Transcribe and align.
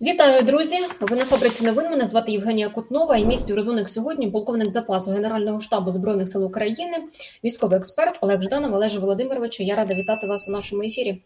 Вітаю, 0.00 0.42
друзі! 0.42 0.76
Ви 1.00 1.16
на 1.16 1.24
фабриці 1.24 1.64
новин. 1.64 1.90
Мене 1.90 2.06
звати 2.06 2.32
Євгенія 2.32 2.68
Кутнова 2.68 3.16
і 3.16 3.24
мій 3.24 3.38
співрозумник 3.38 3.88
сьогодні, 3.88 4.30
полковник 4.30 4.70
запасу 4.70 5.10
Генерального 5.10 5.60
штабу 5.60 5.92
збройних 5.92 6.28
сил 6.28 6.44
України, 6.44 7.04
військовий 7.44 7.78
експерт 7.78 8.18
Олег 8.20 8.42
Жданов. 8.42 8.74
Олеже 8.74 8.98
Володимировичу. 8.98 9.62
Я 9.62 9.74
рада 9.74 9.94
вітати 9.94 10.26
вас 10.26 10.48
у 10.48 10.50
нашому 10.50 10.82
ефірі. 10.82 11.22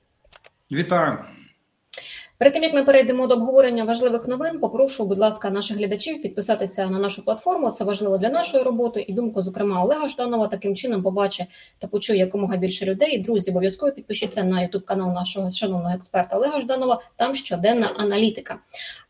Вітаю. 0.72 1.18
Перед 2.40 2.52
тим 2.52 2.62
як 2.62 2.74
ми 2.74 2.84
перейдемо 2.84 3.26
до 3.26 3.34
обговорення 3.34 3.84
важливих 3.84 4.28
новин, 4.28 4.58
попрошу, 4.58 5.04
будь 5.04 5.18
ласка, 5.18 5.50
наших 5.50 5.76
глядачів 5.76 6.22
підписатися 6.22 6.86
на 6.86 6.98
нашу 6.98 7.24
платформу. 7.24 7.70
Це 7.70 7.84
важливо 7.84 8.18
для 8.18 8.28
нашої 8.28 8.62
роботи 8.62 9.04
і 9.08 9.12
думку, 9.12 9.42
зокрема, 9.42 9.84
Олега 9.84 10.08
Жданова. 10.08 10.46
Таким 10.46 10.76
чином 10.76 11.02
побачить 11.02 11.46
та 11.78 11.86
почує 11.86 12.18
якомога 12.18 12.56
більше 12.56 12.86
людей. 12.86 13.18
Друзі, 13.18 13.50
обов'язково 13.50 13.92
підпишіться 13.92 14.44
на 14.44 14.62
Ютуб 14.62 14.84
канал 14.84 15.12
нашого 15.12 15.50
шановного 15.50 15.94
експерта 15.94 16.36
Олега 16.36 16.60
Жданова. 16.60 17.02
Там 17.16 17.34
щоденна 17.34 17.86
аналітика. 17.96 18.58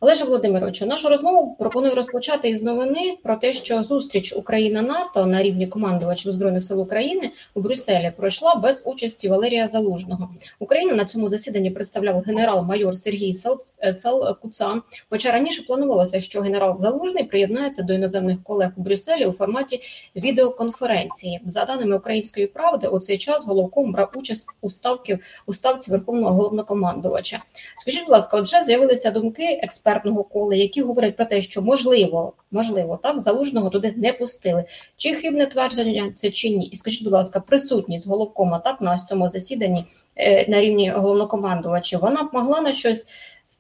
Олеже 0.01 0.25
Володимировичу, 0.25 0.87
нашу 0.87 1.09
розмову 1.09 1.57
пропоную 1.59 1.95
розпочати 1.95 2.49
із 2.49 2.63
новини 2.63 3.17
про 3.23 3.37
те, 3.37 3.53
що 3.53 3.83
зустріч 3.83 4.33
Україна 4.37 4.83
НАТО 4.83 5.27
на 5.27 5.43
рівні 5.43 5.67
командувачів 5.67 6.33
збройних 6.33 6.65
сил 6.65 6.81
України 6.81 7.31
у 7.55 7.61
Брюсселі 7.61 8.13
пройшла 8.17 8.55
без 8.55 8.83
участі 8.87 9.29
Валерія 9.29 9.69
Залужного. 9.69 10.29
Україну 10.59 10.95
на 10.95 11.05
цьому 11.05 11.29
засіданні 11.29 11.71
представляв 11.71 12.21
генерал-майор 12.21 12.99
Сергій. 12.99 13.20
Сергій 13.21 13.93
Салкуцан. 13.93 14.83
Хоча 15.11 15.33
раніше 15.33 15.63
планувалося, 15.63 16.21
що 16.21 16.41
генерал 16.41 16.77
Залужний 16.77 17.25
приєднається 17.25 17.83
до 17.83 17.93
іноземних 17.93 18.43
колег 18.43 18.71
у 18.77 18.83
Брюсселі 18.83 19.27
у 19.27 19.33
форматі 19.33 19.81
відеоконференції. 20.17 21.41
За 21.47 21.65
даними 21.65 21.97
української 21.97 22.47
правди, 22.47 22.89
у 22.89 22.99
цей 22.99 23.19
час 23.19 23.47
головком 23.47 23.93
брав 23.93 24.13
участь 24.15 24.49
у 24.61 24.71
ставки 24.71 25.19
у 25.47 25.53
ставці 25.53 25.91
верховного 25.91 26.35
головнокомандувача. 26.35 27.39
Скажіть, 27.77 28.01
будь 28.01 28.11
ласка, 28.11 28.37
отже, 28.37 28.63
з'явилися 28.63 29.11
думки 29.11 29.61
експертного 29.63 30.25
кола, 30.25 30.55
які 30.55 30.83
говорять 30.83 31.17
про 31.17 31.25
те, 31.25 31.41
що 31.41 31.63
можливо, 31.63 32.33
можливо, 32.51 32.99
так 33.03 33.21
залужного 33.21 33.71
туди 33.71 33.95
не 33.97 34.13
пустили. 34.13 34.65
Чи 34.97 35.15
хибне 35.15 35.47
твердження 35.47 36.13
це 36.17 36.31
чи 36.31 36.51
ні? 36.51 36.67
І 36.67 36.77
скажіть, 36.77 37.05
будь 37.05 37.13
ласка, 37.13 37.41
присутність 37.41 38.07
головкома 38.07 38.59
так 38.59 38.81
на 38.81 38.99
цьому 38.99 39.29
засіданні 39.29 39.85
е, 40.17 40.51
на 40.51 40.61
рівні 40.61 40.91
головнокомандувача, 40.91 41.99
вона 41.99 42.23
б 42.23 42.29
могла 42.33 42.61
на 42.61 42.73
щось 42.73 43.07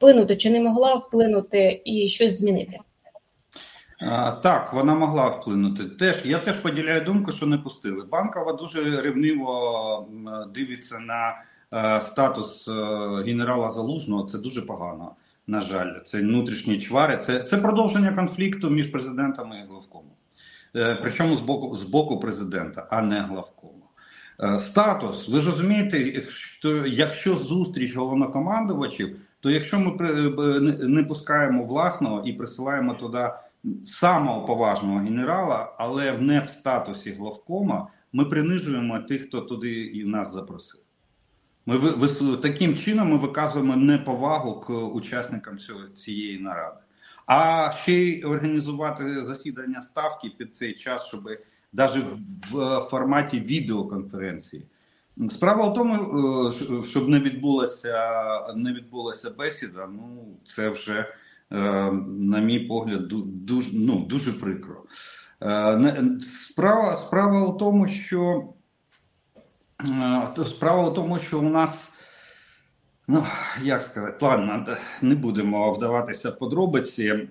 вплинути 0.00 0.36
чи 0.36 0.50
не 0.50 0.60
могла 0.60 0.94
вплинути 0.94 1.82
і 1.84 2.08
щось 2.08 2.38
змінити? 2.38 2.78
Так, 4.42 4.72
вона 4.72 4.94
могла 4.94 5.28
вплинути. 5.28 5.84
Теж 5.84 6.24
я 6.24 6.38
теж 6.38 6.56
поділяю 6.56 7.00
думку, 7.00 7.32
що 7.32 7.46
не 7.46 7.58
пустили. 7.58 8.04
Банкова 8.12 8.52
дуже 8.52 9.00
ревниво 9.00 10.08
дивиться 10.54 10.98
на 10.98 11.42
е, 11.72 12.00
статус 12.00 12.68
е, 12.68 12.72
генерала 13.26 13.70
Залужного. 13.70 14.22
Це 14.22 14.38
дуже 14.38 14.62
погано. 14.62 15.12
На 15.46 15.60
жаль, 15.60 15.92
це 16.06 16.18
внутрішні 16.18 16.80
чвари. 16.80 17.16
Це 17.16 17.40
це 17.40 17.56
продовження 17.56 18.12
конфлікту 18.12 18.70
між 18.70 18.86
президентами 18.86 19.60
і 19.60 19.68
главкомом. 19.68 20.12
Е, 20.76 20.98
причому 21.02 21.36
з 21.36 21.40
боку 21.40 21.76
з 21.76 21.82
боку 21.82 22.20
президента, 22.20 22.86
а 22.90 23.02
не 23.02 23.20
главкому. 23.20 23.74
Статус, 24.58 25.28
ви 25.28 25.40
ж 25.40 25.46
розумієте, 25.46 26.22
що 26.28 26.86
якщо 26.86 27.36
зустріч 27.36 27.96
головнокомандувачів 27.96 29.16
то 29.40 29.50
якщо 29.50 29.80
ми 29.80 30.10
не 30.78 31.04
пускаємо 31.04 31.64
власного 31.64 32.22
і 32.26 32.32
присилаємо 32.32 32.94
туди 32.94 33.30
самого 33.84 34.44
поважного 34.46 34.98
генерала, 34.98 35.74
але 35.78 36.18
не 36.18 36.40
в 36.40 36.48
статусі 36.48 37.12
главкома, 37.12 37.88
ми 38.12 38.24
принижуємо 38.24 38.98
тих, 38.98 39.26
хто 39.26 39.40
туди 39.40 39.72
і 39.72 40.04
нас 40.04 40.32
запросив. 40.32 40.80
Ми 41.66 41.78
таким 42.42 42.76
чином 42.76 43.10
ми 43.10 43.16
виказуємо 43.16 43.76
неповагу 43.76 44.60
к 44.60 44.72
учасникам 44.72 45.58
цієї 45.94 46.38
наради. 46.38 46.80
А 47.26 47.70
ще 47.72 47.92
й 47.92 48.24
організувати 48.24 49.24
засідання 49.24 49.82
ставки 49.82 50.28
під 50.38 50.56
цей 50.56 50.74
час, 50.74 51.06
щоб 51.06 51.28
навіть 51.72 52.04
в 52.50 52.80
форматі 52.80 53.40
відеоконференції. 53.40 54.66
Справа 55.30 55.66
в 55.66 55.74
тому, 55.74 55.94
е, 55.94 56.82
щоб 56.82 57.08
не 57.08 57.20
відбулася 57.20 57.96
не 58.56 58.72
відбулася 58.72 59.30
бесіда, 59.30 59.88
ну 59.92 60.36
це 60.44 60.68
вже, 60.68 60.98
е, 61.52 61.56
на 62.18 62.40
мій 62.40 62.60
погляд, 62.60 63.08
дуже 63.24 63.70
ну, 63.72 63.98
дуже 63.98 64.32
прикро. 64.32 64.82
Е, 65.42 66.04
справа 66.20 66.96
справа 66.96 67.46
у 67.46 67.58
тому, 67.58 67.86
що 67.86 68.48
справа 70.46 70.88
у 70.88 70.94
тому, 70.94 71.18
що 71.18 71.38
у 71.38 71.42
нас. 71.42 71.89
Ну, 73.12 73.24
як 73.62 73.82
сказати, 73.82 74.26
ладно, 74.26 74.76
не 75.02 75.14
будемо 75.14 75.72
вдаватися 75.72 76.30
в 76.30 76.38
подробиці. 76.38 77.28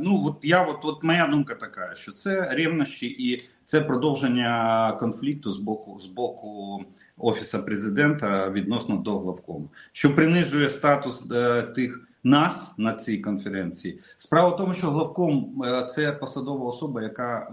Ну, 0.00 0.24
от 0.26 0.36
я 0.42 0.62
от, 0.62 0.84
от 0.84 1.04
моя 1.04 1.26
думка 1.26 1.54
така, 1.54 1.94
що 1.94 2.12
це 2.12 2.48
рівнощі 2.54 3.06
і 3.06 3.42
це 3.64 3.80
продовження 3.80 4.92
конфлікту 5.00 5.52
з 5.52 5.58
боку 5.58 6.00
з 6.00 6.06
боку 6.06 6.80
офісу 7.18 7.62
президента 7.62 8.50
відносно 8.50 8.96
до 8.96 9.18
главкому, 9.18 9.68
що 9.92 10.14
принижує 10.14 10.70
статус 10.70 11.30
е, 11.32 11.62
тих 11.62 12.08
нас 12.24 12.74
на 12.78 12.94
цій 12.94 13.18
конференції. 13.18 14.00
Справа 14.18 14.48
в 14.48 14.56
тому, 14.56 14.74
що 14.74 14.90
главком 14.90 15.62
е, 15.64 15.86
це 15.94 16.12
посадова 16.12 16.66
особа, 16.66 17.02
яка 17.02 17.52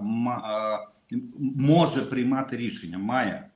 е, 1.12 1.18
може 1.56 2.02
приймати 2.02 2.58
рішення, 2.58 2.98
має 2.98 3.50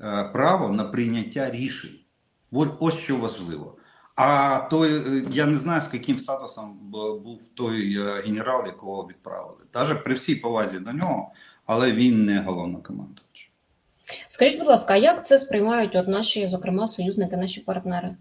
е, 0.00 0.30
право 0.32 0.68
на 0.68 0.84
прийняття 0.84 1.50
рішень. 1.50 2.05
От 2.52 2.76
ось 2.80 2.94
що 2.94 3.16
важливо. 3.16 3.76
А 4.14 4.58
той 4.58 5.24
я 5.30 5.46
не 5.46 5.58
знаю, 5.58 5.82
з 5.82 5.94
яким 5.94 6.18
статусом 6.18 6.78
був 7.24 7.48
той 7.54 7.98
е, 7.98 8.22
генерал, 8.26 8.66
якого 8.66 9.08
відправили. 9.08 9.58
Навіть 9.74 10.04
при 10.04 10.14
всій 10.14 10.36
повазі 10.36 10.78
до 10.78 10.92
нього 10.92 11.32
але 11.66 11.92
він 11.92 12.24
не 12.24 12.40
головнокомандувач. 12.40 13.50
Скажіть, 14.28 14.58
будь 14.58 14.66
ласка, 14.66 14.94
а 14.94 14.96
як 14.96 15.26
це 15.26 15.38
сприймають 15.38 15.96
от 15.96 16.08
наші, 16.08 16.48
зокрема, 16.48 16.88
союзники, 16.88 17.36
наші 17.36 17.60
партнери? 17.60 18.16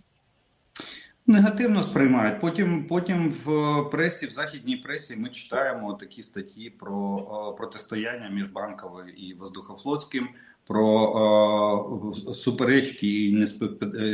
Негативно 1.28 1.84
сприймають. 1.84 2.42
Потім 2.42 2.88
потім 2.88 3.30
в 3.30 3.82
пресі, 3.92 4.28
в 4.28 4.30
західній 4.30 4.76
пресі, 4.76 5.16
ми 5.16 5.30
читаємо 5.30 5.94
такі 5.94 6.24
статті 6.24 6.70
про 6.70 7.56
протистояння 7.58 8.30
між 8.30 8.48
банковою 8.48 9.10
і 9.10 9.34
воздухофлотським, 9.34 10.30
про 10.68 10.88
о, 10.88 12.14
суперечки 12.34 13.26
і 13.26 13.34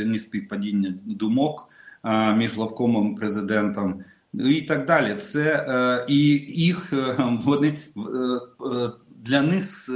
неспівпадіння 0.05 0.93
думок 1.05 1.69
о, 2.03 2.33
між 2.33 2.57
лавкомом 2.57 3.15
президентом. 3.15 4.03
І 4.33 4.61
так 4.61 4.85
далі, 4.85 5.15
це 5.15 5.65
е, 5.67 6.05
і 6.07 6.17
їх 6.47 6.93
е, 6.93 7.15
вони 7.43 7.67
е, 7.67 8.89
для 9.09 9.41
них 9.41 9.89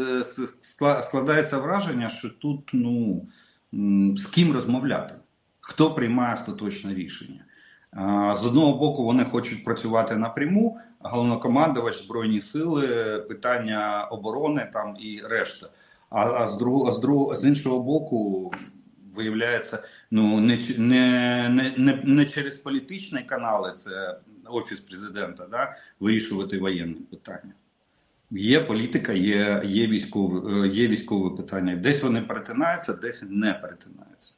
складається 1.02 1.58
враження, 1.58 2.10
що 2.10 2.30
тут 2.30 2.70
ну 2.74 3.26
з 4.18 4.26
ким 4.26 4.54
розмовляти, 4.54 5.16
хто 5.60 5.92
приймає 5.92 6.34
остаточне 6.34 6.94
рішення. 6.94 7.42
З 8.42 8.46
одного 8.46 8.78
боку, 8.78 9.06
вони 9.06 9.26
хочуть 9.26 9.64
працювати 9.64 10.16
напряму, 10.16 10.80
головнокомандувач 11.00 12.04
збройні 12.04 12.42
сили, 12.42 12.88
питання 13.30 14.08
оборони 14.12 14.70
там 14.74 14.98
і 15.00 15.22
решта. 15.30 15.70
А 16.10 16.48
з 16.48 16.58
другого 16.58 16.92
з 16.92 17.00
другого 17.00 17.36
з 17.36 17.46
іншого 17.46 17.84
боку, 17.84 18.52
виявляється, 19.14 19.84
ну 20.12 20.40
не 20.40 20.60
не, 20.78 21.74
не, 21.78 22.00
не 22.04 22.26
через 22.26 22.54
політичні 22.54 23.20
канали, 23.20 23.74
це 23.78 24.18
офіс 24.46 24.80
президента, 24.80 25.46
да, 25.52 25.76
вирішувати 26.00 26.60
воєнні 26.60 26.94
питання. 26.94 27.54
Є 28.32 28.60
політика, 28.60 29.14
є 29.14 29.62
є, 29.66 29.88
військові, 29.88 30.66
е, 30.66 30.68
є 30.68 30.88
військові 30.88 31.38
питання. 31.38 31.76
Десь 31.76 32.04
вони 32.04 32.22
перетинаються, 32.22 32.94
десь 32.94 33.24
не 33.30 33.54
перетинаються. 33.54 34.34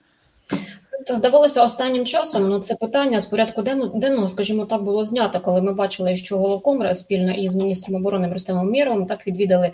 Здавалося, 1.09 1.63
останнім 1.63 2.05
часом 2.05 2.49
ну 2.49 2.59
це 2.59 2.75
питання 2.75 3.19
з 3.19 3.25
порядку 3.25 3.61
денного, 3.95 4.29
скажімо 4.29 4.65
так, 4.65 4.83
було 4.83 5.05
знято, 5.05 5.39
коли 5.39 5.61
ми 5.61 5.73
бачили, 5.73 6.15
що 6.15 6.37
Голокомра 6.37 6.95
спільно 6.95 7.33
із 7.33 7.55
міністром 7.55 7.95
оборони 7.95 8.33
Рустемом 8.33 8.71
Міровим 8.71 9.05
так 9.05 9.27
відвідали 9.27 9.71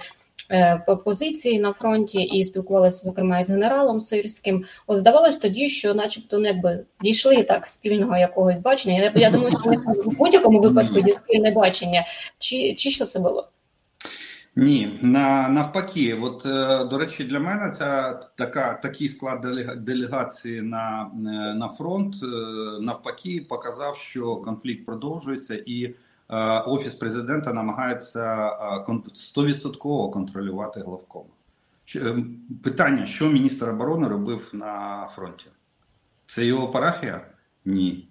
позиції 1.06 1.60
на 1.60 1.74
фронті 1.74 2.22
і 2.22 2.44
спілкувалися 2.44 3.04
зокрема 3.04 3.40
із 3.40 3.50
генералом 3.50 4.02
Сирським. 4.02 4.64
От 4.88 4.98
здавалось 4.98 5.38
тоді, 5.38 5.70
що, 5.70 5.94
начебто, 5.94 6.40
ну, 6.40 6.48
якби 6.48 6.86
дійшли 7.02 7.44
так 7.44 7.68
спільного 7.68 8.18
якогось 8.18 8.58
бачення. 8.58 9.04
Я, 9.04 9.14
я 9.16 9.32
думаю, 9.32 9.52
що 9.52 9.94
в 10.06 10.18
будь-якому 10.18 10.60
випадку 10.60 11.00
є 11.00 11.14
спільне 11.14 11.52
бачення, 11.52 12.06
чи, 12.40 12.74
чи 12.74 12.90
що 12.90 13.06
це 13.06 13.20
було? 13.20 13.48
Ні, 14.56 15.00
на 15.02 15.50
навпаки, 15.50 16.20
от 16.22 16.46
е, 16.46 16.86
до 16.86 16.98
речі, 16.98 17.24
для 17.24 17.40
мене 17.40 17.72
ця 17.72 18.14
така 18.38 18.74
такий 18.74 19.10
склад 19.10 19.48
делегації 19.78 20.62
на 20.62 21.12
е, 21.16 21.56
на 21.56 21.70
фронт 21.70 22.16
е, 22.24 22.28
навпаки 22.82 23.46
показав, 23.50 23.98
що 23.98 24.36
конфлікт 24.36 24.86
продовжується, 24.86 25.64
і 25.66 25.96
офіс 26.66 26.94
президента 26.94 27.54
намагається 27.54 28.50
100% 29.36 30.12
контролювати 30.12 30.80
главком. 30.80 31.26
Питання, 32.64 33.06
що 33.06 33.30
міністр 33.30 33.70
оборони 33.70 34.08
робив 34.08 34.50
на 34.54 35.06
фронті? 35.12 35.46
Це 36.28 36.46
його 36.46 36.68
парафія? 36.68 37.28
Ні. 37.66 38.10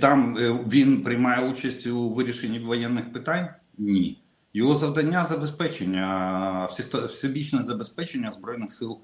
Там 0.00 0.34
він 0.68 1.02
приймає 1.02 1.50
участь 1.50 1.86
у 1.86 2.10
вирішенні 2.10 2.58
воєнних 2.58 3.12
питань? 3.12 3.48
Ні. 3.78 4.22
Його 4.54 4.74
завдання 4.74 5.24
забезпечення, 5.26 6.68
всебічне 7.08 7.62
забезпечення 7.62 8.30
Збройних 8.30 8.72
сил 8.72 9.00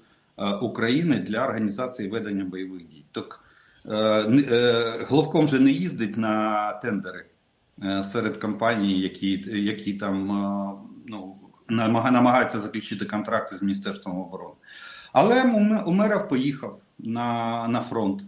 України 0.61 1.19
для 1.19 1.45
організації 1.45 2.09
ведення 2.09 2.45
бойових 2.45 2.87
дій. 2.87 3.05
Так 3.11 3.43
Головком 5.09 5.47
же 5.47 5.59
не 5.59 5.71
їздить 5.71 6.17
на 6.17 6.73
тендери 6.73 7.25
серед 8.13 8.37
компаній, 8.37 8.99
які 8.99 9.45
які 9.47 9.93
там 9.93 10.25
ну, 11.07 11.35
намагаються 11.69 12.59
заключити 12.59 13.05
контракти 13.05 13.55
з 13.55 13.61
Міністерством 13.61 14.19
оборони. 14.19 14.55
Але 15.13 15.43
Умеров 15.85 16.27
поїхав 16.27 16.79
на, 16.99 17.67
на 17.67 17.81
фронт. 17.81 18.23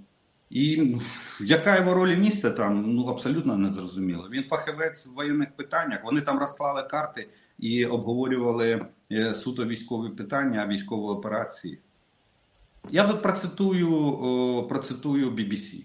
І 0.49 0.95
яка 1.41 1.77
його 1.77 1.93
роль 1.93 2.15
міста 2.15 2.49
там 2.49 2.95
ну 2.95 3.05
абсолютно 3.05 3.57
не 3.57 3.69
зрозуміло. 3.69 4.27
Він 4.31 4.43
фахівець 4.43 5.07
в 5.07 5.13
воєнних 5.13 5.55
питаннях. 5.55 6.03
Вони 6.03 6.21
там 6.21 6.39
розклали 6.39 6.83
карти 6.83 7.29
і 7.59 7.85
обговорювали 7.85 8.85
е, 9.11 9.35
суто 9.35 9.65
військові 9.65 10.09
питання, 10.09 10.67
військові 10.67 11.01
операції. 11.01 11.79
Я 12.89 13.07
тут 13.07 13.21
процитую 13.21 14.65
процитую 14.69 15.31
BBC. 15.31 15.83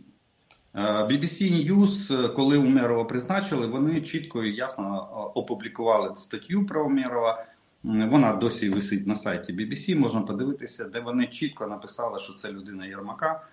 Е, 0.76 0.81
BBC 0.81 1.67
News, 1.67 2.32
коли 2.32 2.58
Умерова 2.58 3.05
призначили, 3.05 3.67
вони 3.67 4.00
чітко 4.00 4.44
і 4.44 4.56
ясно 4.56 5.08
опублікували 5.34 6.17
статтю 6.17 6.67
про 6.67 6.87
Умерова. 6.87 7.46
Вона 7.82 8.32
досі 8.32 8.70
висить 8.70 9.06
на 9.06 9.17
сайті 9.17 9.52
BBC, 9.52 9.99
можна 9.99 10.20
подивитися, 10.20 10.84
де 10.84 11.00
вони 11.00 11.26
чітко 11.26 11.67
написали, 11.67 12.20
що 12.20 12.32
це 12.32 12.52
людина 12.52 12.87
Єрмака. 12.87 13.46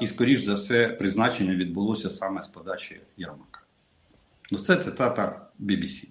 І, 0.00 0.06
скоріш 0.06 0.44
за 0.44 0.54
все, 0.54 0.88
призначення 0.88 1.54
відбулося 1.54 2.10
саме 2.10 2.42
з 2.42 2.46
подачі 2.46 3.00
Єрмака. 3.16 3.60
Ну, 4.52 4.58
це 4.58 4.76
цитата 4.76 5.46
BBC. 5.60 6.08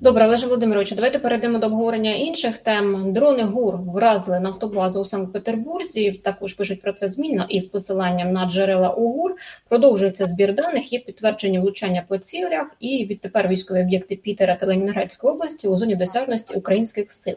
Добре, 0.00 0.26
Олеже 0.26 0.46
Володимировичу, 0.46 0.94
давайте 0.94 1.18
перейдемо 1.18 1.58
до 1.58 1.66
обговорення 1.66 2.14
інших 2.14 2.58
тем. 2.58 3.12
Дрони 3.12 3.42
ГУР 3.42 3.76
вразили 3.76 4.40
нафтобазу 4.40 5.00
у 5.00 5.04
Санкт-Петербурзі. 5.04 6.12
Також 6.12 6.54
пишуть 6.54 6.82
про 6.82 6.92
це 6.92 7.08
змінно 7.08 7.46
із 7.48 7.66
посиланням 7.66 8.32
на 8.32 8.50
джерела 8.50 8.90
УГУР. 8.90 9.36
Продовжується 9.68 10.26
збір 10.26 10.54
даних. 10.54 10.92
Є 10.92 10.98
підтвердження 10.98 11.60
влучання 11.60 12.04
по 12.08 12.18
цілях, 12.18 12.66
і 12.80 13.06
відтепер 13.06 13.48
військові 13.48 13.80
об'єкти 13.80 14.16
Пітера 14.16 14.56
та 14.56 14.66
Ленінградської 14.66 15.32
області 15.32 15.68
у 15.68 15.78
зоні 15.78 15.96
досяжності 15.96 16.54
українських 16.54 17.12
сил. 17.12 17.36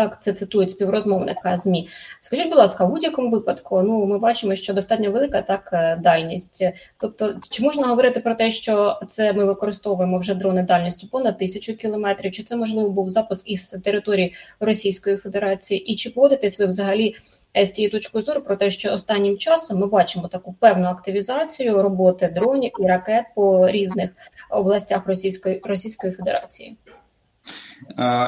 Так, 0.00 0.22
це 0.22 0.32
цитують 0.32 0.70
співрозмовника 0.70 1.56
змі. 1.56 1.88
Скажіть, 2.20 2.48
будь 2.48 2.58
ласка, 2.58 2.84
в 2.84 2.90
будь-якому 2.90 3.28
випадку, 3.28 3.82
ну 3.82 4.06
ми 4.06 4.18
бачимо, 4.18 4.54
що 4.54 4.74
достатньо 4.74 5.10
велика 5.10 5.42
так 5.42 5.70
е, 5.72 5.96
дальність. 6.02 6.64
Тобто, 6.98 7.34
чи 7.50 7.62
можна 7.62 7.86
говорити 7.86 8.20
про 8.20 8.34
те, 8.34 8.50
що 8.50 9.00
це 9.08 9.32
ми 9.32 9.44
використовуємо 9.44 10.18
вже 10.18 10.34
дрони 10.34 10.62
дальністю 10.62 11.08
понад 11.08 11.38
тисячу 11.38 11.76
кілометрів? 11.76 12.32
Чи 12.32 12.42
це 12.42 12.56
можливо 12.56 12.90
був 12.90 13.10
запуск 13.10 13.50
із 13.50 13.70
території 13.70 14.34
Російської 14.60 15.16
Федерації? 15.16 15.80
І 15.80 15.96
чи 15.96 16.10
погодитесь 16.10 16.60
ви 16.60 16.66
взагалі 16.66 17.14
з 17.54 17.70
цієї 17.70 17.90
точки 17.90 18.20
зору 18.20 18.40
про 18.40 18.56
те, 18.56 18.70
що 18.70 18.92
останнім 18.92 19.38
часом 19.38 19.78
ми 19.78 19.86
бачимо 19.86 20.28
таку 20.28 20.52
певну 20.52 20.86
активізацію 20.86 21.82
роботи 21.82 22.32
дронів 22.34 22.72
і 22.80 22.86
ракет 22.86 23.24
по 23.34 23.70
різних 23.70 24.10
областях 24.50 25.06
Російської 25.06 25.60
Російської 25.64 26.12
Федерації? 26.12 26.76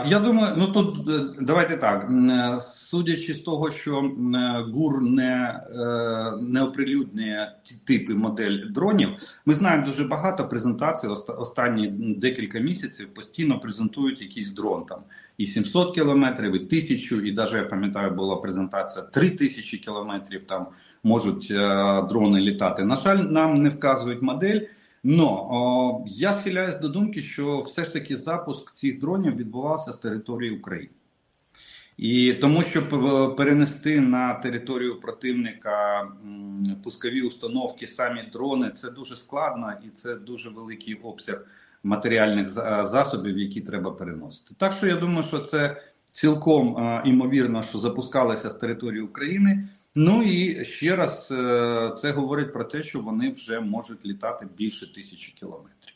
Я 0.06 0.20
думаю, 0.24 0.54
ну 0.56 0.66
тут 0.66 1.08
е, 1.08 1.24
давайте 1.40 1.76
так. 1.76 2.10
Е, 2.10 2.60
судячи 2.60 3.32
з 3.32 3.40
того, 3.40 3.70
що 3.70 3.98
е, 3.98 4.64
ГУР 4.72 5.02
не 5.02 5.60
не 6.40 6.62
оприлюднює 6.62 7.46
типи 7.86 8.14
модель 8.14 8.58
дронів, 8.70 9.08
ми 9.46 9.54
знаємо 9.54 9.86
дуже 9.86 10.04
багато 10.04 10.48
презентацій. 10.48 11.06
Останні 11.38 11.88
декілька 12.16 12.58
місяців 12.58 13.14
постійно 13.14 13.60
презентують 13.60 14.20
якийсь 14.20 14.52
дрон 14.52 14.84
там 14.84 14.98
і 15.38 15.46
700 15.46 15.94
кілометрів, 15.94 16.54
і 16.54 16.58
1000, 16.58 17.28
і 17.28 17.32
навіть 17.32 17.52
я 17.52 17.62
пам'ятаю, 17.62 18.10
була 18.10 18.36
презентація 18.36 19.04
3000 19.04 19.78
кілометрів. 19.78 20.44
Там 20.44 20.66
можуть 21.02 21.48
дрони 22.08 22.40
літати. 22.40 22.84
На 22.84 22.96
жаль, 22.96 23.18
нам 23.18 23.62
не 23.62 23.68
вказують 23.68 24.22
модель. 24.22 24.60
Но 25.04 25.48
о, 25.50 26.04
я 26.06 26.34
схиляюсь 26.34 26.76
до 26.76 26.88
думки, 26.88 27.20
що 27.20 27.60
все 27.60 27.84
ж 27.84 27.92
таки 27.92 28.16
запуск 28.16 28.74
цих 28.74 28.98
дронів 28.98 29.36
відбувався 29.36 29.92
з 29.92 29.96
території 29.96 30.50
України. 30.50 30.94
І 31.96 32.32
тому, 32.32 32.62
щоб 32.62 32.88
перенести 33.36 34.00
на 34.00 34.34
територію 34.34 35.00
противника 35.00 36.08
пускові 36.84 37.22
установки, 37.22 37.86
самі 37.86 38.22
дрони, 38.32 38.70
це 38.70 38.90
дуже 38.90 39.16
складно 39.16 39.72
і 39.86 39.88
це 39.88 40.16
дуже 40.16 40.50
великий 40.50 40.94
обсяг 40.94 41.46
матеріальних 41.82 42.50
засобів, 42.84 43.38
які 43.38 43.60
треба 43.60 43.90
переносити. 43.90 44.54
Так 44.58 44.72
що 44.72 44.86
я 44.86 44.96
думаю, 44.96 45.22
що 45.22 45.38
це 45.38 45.82
цілком 46.12 46.76
імовірно, 47.04 47.62
що 47.62 47.78
запускалися 47.78 48.50
з 48.50 48.54
території 48.54 49.02
України. 49.02 49.68
Ну 49.94 50.22
і 50.22 50.64
ще 50.64 50.96
раз 50.96 51.28
е, 51.30 51.90
це 52.00 52.10
говорить 52.12 52.52
про 52.52 52.64
те, 52.64 52.82
що 52.82 53.00
вони 53.00 53.30
вже 53.30 53.60
можуть 53.60 54.06
літати 54.06 54.46
більше 54.56 54.94
тисячі 54.94 55.32
кілометрів. 55.32 55.94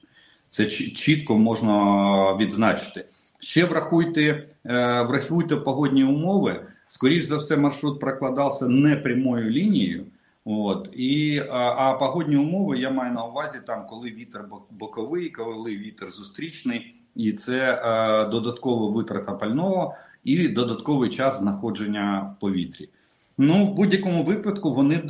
Це 0.48 0.66
чітко 0.66 1.38
можна 1.38 2.37
відзначити. 2.37 3.06
Ще 3.40 3.64
врахуйте, 3.64 4.22
е, 4.66 5.02
врахуйте 5.02 5.56
погодні 5.56 6.04
умови. 6.04 6.66
Скоріш 6.88 7.25
за 7.25 7.37
все, 7.37 7.56
маршрут 7.56 8.00
прокладався 8.00 8.66
не 8.66 8.96
прямою 8.96 9.50
лінією. 9.50 10.06
От 10.44 10.88
і 10.92 11.42
а, 11.50 11.58
а 11.58 11.99
погодні 11.99 12.37
умови 12.37 12.78
я 12.78 12.90
маю 12.90 13.12
на 13.12 13.25
увазі 13.25 13.58
там, 13.66 13.87
коли 13.87 14.10
вітер 14.10 14.44
боковий, 14.70 15.31
коли 15.31 15.76
вітер 15.76 16.10
зустрічний, 16.10 16.94
і 17.14 17.32
це 17.32 17.82
е, 17.84 18.28
додаткова 18.28 18.96
витрата 18.96 19.32
пального 19.32 19.94
і 20.25 20.49
додатковий 20.49 21.10
час 21.10 21.38
знаходження 21.38 22.34
в 22.37 22.40
повітрі. 22.40 22.88
Ну, 23.38 23.66
в 23.66 23.74
будь-якому 23.74 24.24
випадку 24.24 24.74
вони 24.74 24.94
е, 24.94 25.02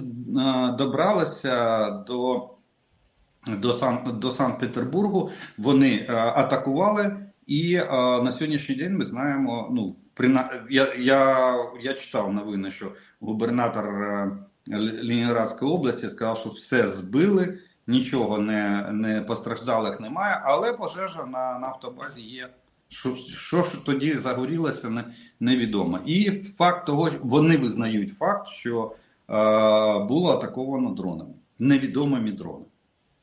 добралися 0.79 1.91
до 1.91 2.51
до, 3.47 3.73
Сан, 3.73 4.19
до 4.21 4.31
Санкт-Петербургу, 4.31 5.31
вони 5.59 6.07
е, 6.09 6.15
атакували, 6.15 7.17
і 7.47 7.75
е, 7.75 7.87
на 8.23 8.33
сьогоднішній 8.33 8.75
день 8.75 8.97
ми 8.97 9.05
знаємо. 9.05 9.69
Ну, 9.73 9.97
прина... 10.15 10.67
я 10.71 10.95
я, 10.95 11.55
я 11.81 11.95
читав 11.95 12.33
новини, 12.33 12.71
що 12.71 12.93
губернатор 13.21 13.85
Ленінградської 15.03 15.71
області 15.71 16.09
сказав, 16.09 16.39
що 16.39 16.51
все 16.51 16.87
збили, 16.87 17.59
нічого 17.87 18.39
не 18.39 18.89
не 18.93 19.21
постраждалих 19.21 20.01
немає, 20.01 20.41
але 20.45 20.73
пожежа 20.73 21.27
на 21.27 21.59
нафтобазі 21.59 22.21
є. 22.21 22.49
Що 22.89 23.17
що 23.17 23.63
ж 23.63 23.71
тоді 23.85 24.13
загорілося, 24.13 24.91
не, 24.91 25.05
невідомо. 25.41 25.99
І 26.07 26.31
факт 26.31 26.87
того, 26.87 27.11
вони 27.23 27.57
визнають 27.57 28.15
факт, 28.15 28.49
що 28.49 28.93
е, 29.31 29.35
було 30.05 30.33
атаковано 30.33 30.91
дронами, 30.91 31.35
невідомими 31.59 32.33
дронами. 32.33 32.65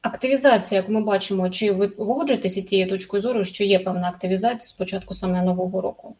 Активізація, 0.02 0.82
як 0.82 0.90
ми 0.90 1.02
бачимо, 1.02 1.50
чи 1.50 1.72
ви 1.72 1.88
погоджуєтеся 1.88 2.62
цією 2.62 2.90
точкою 2.90 3.22
зору, 3.22 3.44
що 3.44 3.64
є 3.64 3.80
певна 3.80 4.10
активізація 4.10 4.70
спочатку 4.70 5.14
саме 5.14 5.42
нового 5.42 5.82
року? 5.82 6.16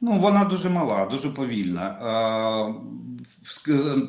Ну, 0.00 0.12
вона 0.12 0.44
дуже 0.44 0.68
мала, 0.68 1.06
дуже 1.06 1.30
повільна. 1.30 1.96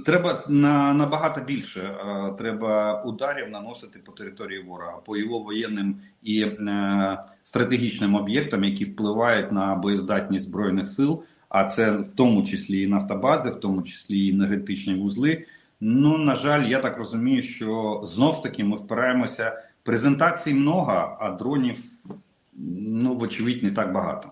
Треба 0.06 0.46
на 0.50 0.94
набагато 0.94 1.42
більше. 1.42 1.96
Треба 2.38 3.04
ударів 3.04 3.50
наносити 3.50 4.00
по 4.00 4.12
території 4.12 4.64
ворога, 4.64 4.98
по 5.06 5.18
його 5.18 5.40
воєнним 5.40 5.98
і 6.24 6.42
е, 6.42 7.22
стратегічним 7.44 8.16
об'єктам, 8.16 8.64
які 8.64 8.86
впливають 8.86 9.52
на 9.52 9.76
боєздатність 9.76 10.46
збройних 10.46 10.88
сил. 10.88 11.24
А 11.50 11.64
це 11.64 11.92
в 11.92 12.12
тому 12.12 12.44
числі 12.44 12.84
і 12.84 12.88
нафтобази, 12.88 13.50
в 13.50 13.60
тому 13.60 13.82
числі 13.82 14.28
і 14.28 14.34
енергетичні 14.34 14.96
вузли. 14.96 15.46
Ну 15.82 16.18
на 16.18 16.36
жаль, 16.36 16.64
я 16.64 16.80
так 16.80 16.98
розумію, 16.98 17.42
що 17.42 18.02
знов 18.04 18.42
таки 18.42 18.64
ми 18.64 18.78
впираємося. 18.78 19.64
Презентацій 19.84 20.54
много, 20.54 21.18
а 21.20 21.32
дронів 21.32 21.84
ну 22.54 23.16
вочевидь 23.16 23.64
не 23.64 23.72
так 23.72 23.94
багато. 23.94 24.30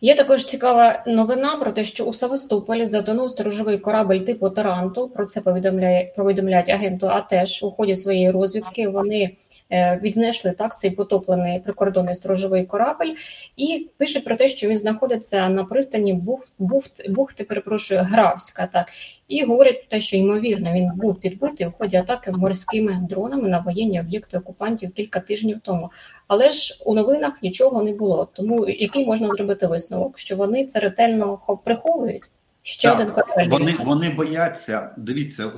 Є 0.00 0.14
також 0.14 0.44
цікава 0.44 1.02
новина 1.06 1.56
про 1.56 1.72
те, 1.72 1.84
що 1.84 2.04
у 2.04 2.12
Севастополі 2.12 2.86
затонув 2.86 3.30
сторожовий 3.30 3.78
корабель 3.78 4.20
типу 4.20 4.50
Таранту. 4.50 5.08
Про 5.08 5.24
це 5.24 5.40
повідомляє 5.40 6.12
повідомляють 6.16 6.68
агенту. 6.68 7.06
А 7.06 7.20
теж 7.20 7.62
у 7.62 7.70
ході 7.70 7.96
своєї 7.96 8.30
розвідки 8.30 8.88
вони 8.88 9.30
е, 9.70 10.00
відзнайшли 10.02 10.50
так 10.50 10.76
цей 10.76 10.90
потоплений 10.90 11.60
прикордонний 11.60 12.14
сторожовий 12.14 12.66
корабель 12.66 13.14
і 13.56 13.88
пишуть 13.96 14.24
про 14.24 14.36
те, 14.36 14.48
що 14.48 14.68
він 14.68 14.78
знаходиться 14.78 15.48
на 15.48 15.64
пристані 15.64 16.12
Бухт, 16.12 16.52
Бухт, 16.58 17.10
Бухти, 17.10 17.44
перепрошую, 17.44 18.00
Гравська. 18.00 18.68
Так 18.72 18.88
і 19.28 19.44
говорять 19.44 19.80
про 19.80 19.88
те, 19.90 20.00
що 20.00 20.16
ймовірно 20.16 20.72
він 20.72 20.90
був 20.94 21.20
підбитий 21.20 21.66
у 21.66 21.72
ході 21.78 21.96
атаки 21.96 22.32
морськими 22.32 23.06
дронами 23.08 23.48
на 23.48 23.58
воєнні 23.58 24.00
об'єкти 24.00 24.38
окупантів 24.38 24.92
кілька 24.92 25.20
тижнів 25.20 25.60
тому. 25.62 25.90
Але 26.28 26.50
ж 26.50 26.82
у 26.84 26.94
новинах 26.94 27.42
нічого 27.42 27.82
не 27.82 27.92
було. 27.92 28.28
Тому 28.32 28.68
який 28.68 29.06
можна 29.06 29.28
зробити 29.28 29.66
висновок, 29.66 30.18
що 30.18 30.36
вони 30.36 30.66
це 30.66 30.80
ретельно 30.80 31.40
приховують? 31.64 32.22
Ще 32.62 32.88
так, 32.88 33.28
один. 33.36 33.50
Вони 33.50 33.74
вони 33.84 34.10
бояться. 34.10 34.90
Дивіться, 34.96 35.50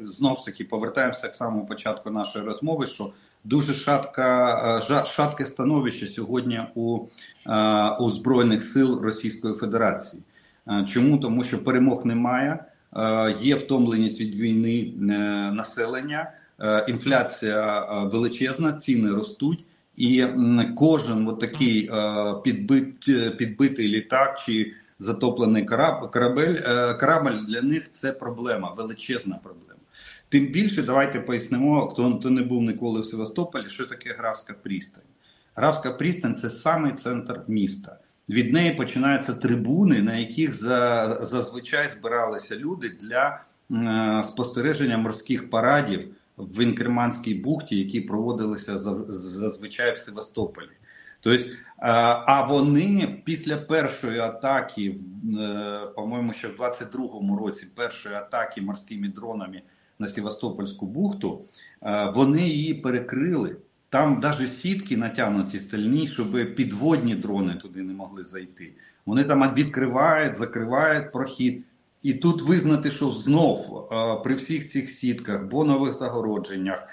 знов 0.00 0.38
ж 0.38 0.44
таки 0.44 0.64
повертаємося 0.64 1.28
к 1.28 1.34
самому 1.34 1.66
початку 1.66 2.10
нашої 2.10 2.44
розмови. 2.44 2.86
що 2.86 3.12
Дуже 3.44 3.74
шатка, 3.74 4.80
шатке 5.06 5.44
становище 5.44 6.06
сьогодні 6.06 6.60
у 6.74 6.98
у 8.00 8.10
Збройних 8.10 8.62
сил 8.62 9.00
Російської 9.02 9.54
Федерації. 9.54 10.22
Чому? 10.88 11.18
Тому 11.18 11.44
що 11.44 11.64
перемог 11.64 12.06
немає, 12.06 12.64
є 13.40 13.54
втомленість 13.54 14.20
від 14.20 14.34
війни 14.34 14.92
е, 15.00 15.02
населення, 15.52 16.32
е, 16.60 16.84
інфляція 16.88 17.88
величезна, 18.04 18.72
ціни 18.72 19.10
ростуть, 19.10 19.64
і 19.96 20.26
кожен 20.76 21.28
от 21.28 21.40
такий 21.40 21.90
підбит, 22.44 23.04
підбитий 23.36 23.88
літак 23.88 24.40
чи 24.46 24.72
затоплений 24.98 25.64
корабель, 26.12 26.54
е, 26.54 26.94
корабель 26.94 27.44
для 27.46 27.62
них 27.62 27.90
це 27.90 28.12
проблема, 28.12 28.74
величезна 28.76 29.38
проблема. 29.42 29.80
Тим 30.28 30.46
більше 30.46 30.82
давайте 30.82 31.20
пояснимо, 31.20 31.88
хто, 31.88 32.18
хто 32.18 32.30
не 32.30 32.42
був 32.42 32.62
ніколи 32.62 33.00
в 33.00 33.06
Севастополі, 33.06 33.68
що 33.68 33.86
таке 33.86 34.16
Графська 34.18 34.54
пристань. 34.62 35.02
Графська 35.54 35.92
пристань 35.92 36.36
це 36.36 36.50
самий 36.50 36.92
центр 36.92 37.40
міста. 37.48 37.98
Від 38.30 38.52
неї 38.52 38.74
починаються 38.74 39.34
трибуни, 39.34 40.02
на 40.02 40.16
яких 40.16 40.54
за, 40.54 41.18
зазвичай 41.22 41.88
збиралися 41.88 42.56
люди 42.56 42.88
для 42.88 43.44
е, 43.70 44.22
спостереження 44.22 44.98
морських 44.98 45.50
парадів 45.50 46.14
в 46.38 46.62
Інкерманській 46.62 47.34
бухті, 47.34 47.78
які 47.78 48.00
проводилися 48.00 48.78
зазвичай 48.78 49.92
в 49.92 49.96
Севастополі. 49.96 50.70
Тобто, 51.20 51.44
е, 51.44 51.54
а 52.26 52.46
вони 52.46 53.22
після 53.24 53.56
першої 53.56 54.18
атаки, 54.18 54.96
е, 55.40 55.80
по-моєму, 55.96 56.32
ще 56.32 56.48
в 56.48 56.56
22-му 56.60 57.36
році 57.36 57.66
першої 57.74 58.14
атаки 58.14 58.62
морськими 58.62 59.08
дронами 59.08 59.62
на 59.98 60.08
Севастопольську 60.08 60.86
бухту, 60.86 61.44
е, 61.82 62.12
вони 62.14 62.42
її 62.42 62.74
перекрили. 62.74 63.56
Там 63.90 64.20
навіть 64.22 64.56
сітки 64.56 64.96
натягнуті 64.96 65.58
стальні, 65.58 66.06
щоб 66.06 66.54
підводні 66.54 67.14
дрони 67.14 67.54
туди 67.54 67.82
не 67.82 67.92
могли 67.92 68.24
зайти. 68.24 68.74
Вони 69.06 69.24
там 69.24 69.54
відкривають, 69.54 70.36
закривають 70.36 71.12
прохід. 71.12 71.64
І 72.02 72.14
тут 72.14 72.42
визнати, 72.42 72.90
що 72.90 73.10
знов 73.10 73.88
при 74.24 74.34
всіх 74.34 74.70
цих 74.70 74.90
сітках, 74.90 75.44
бонових 75.44 75.92
загородженнях, 75.92 76.88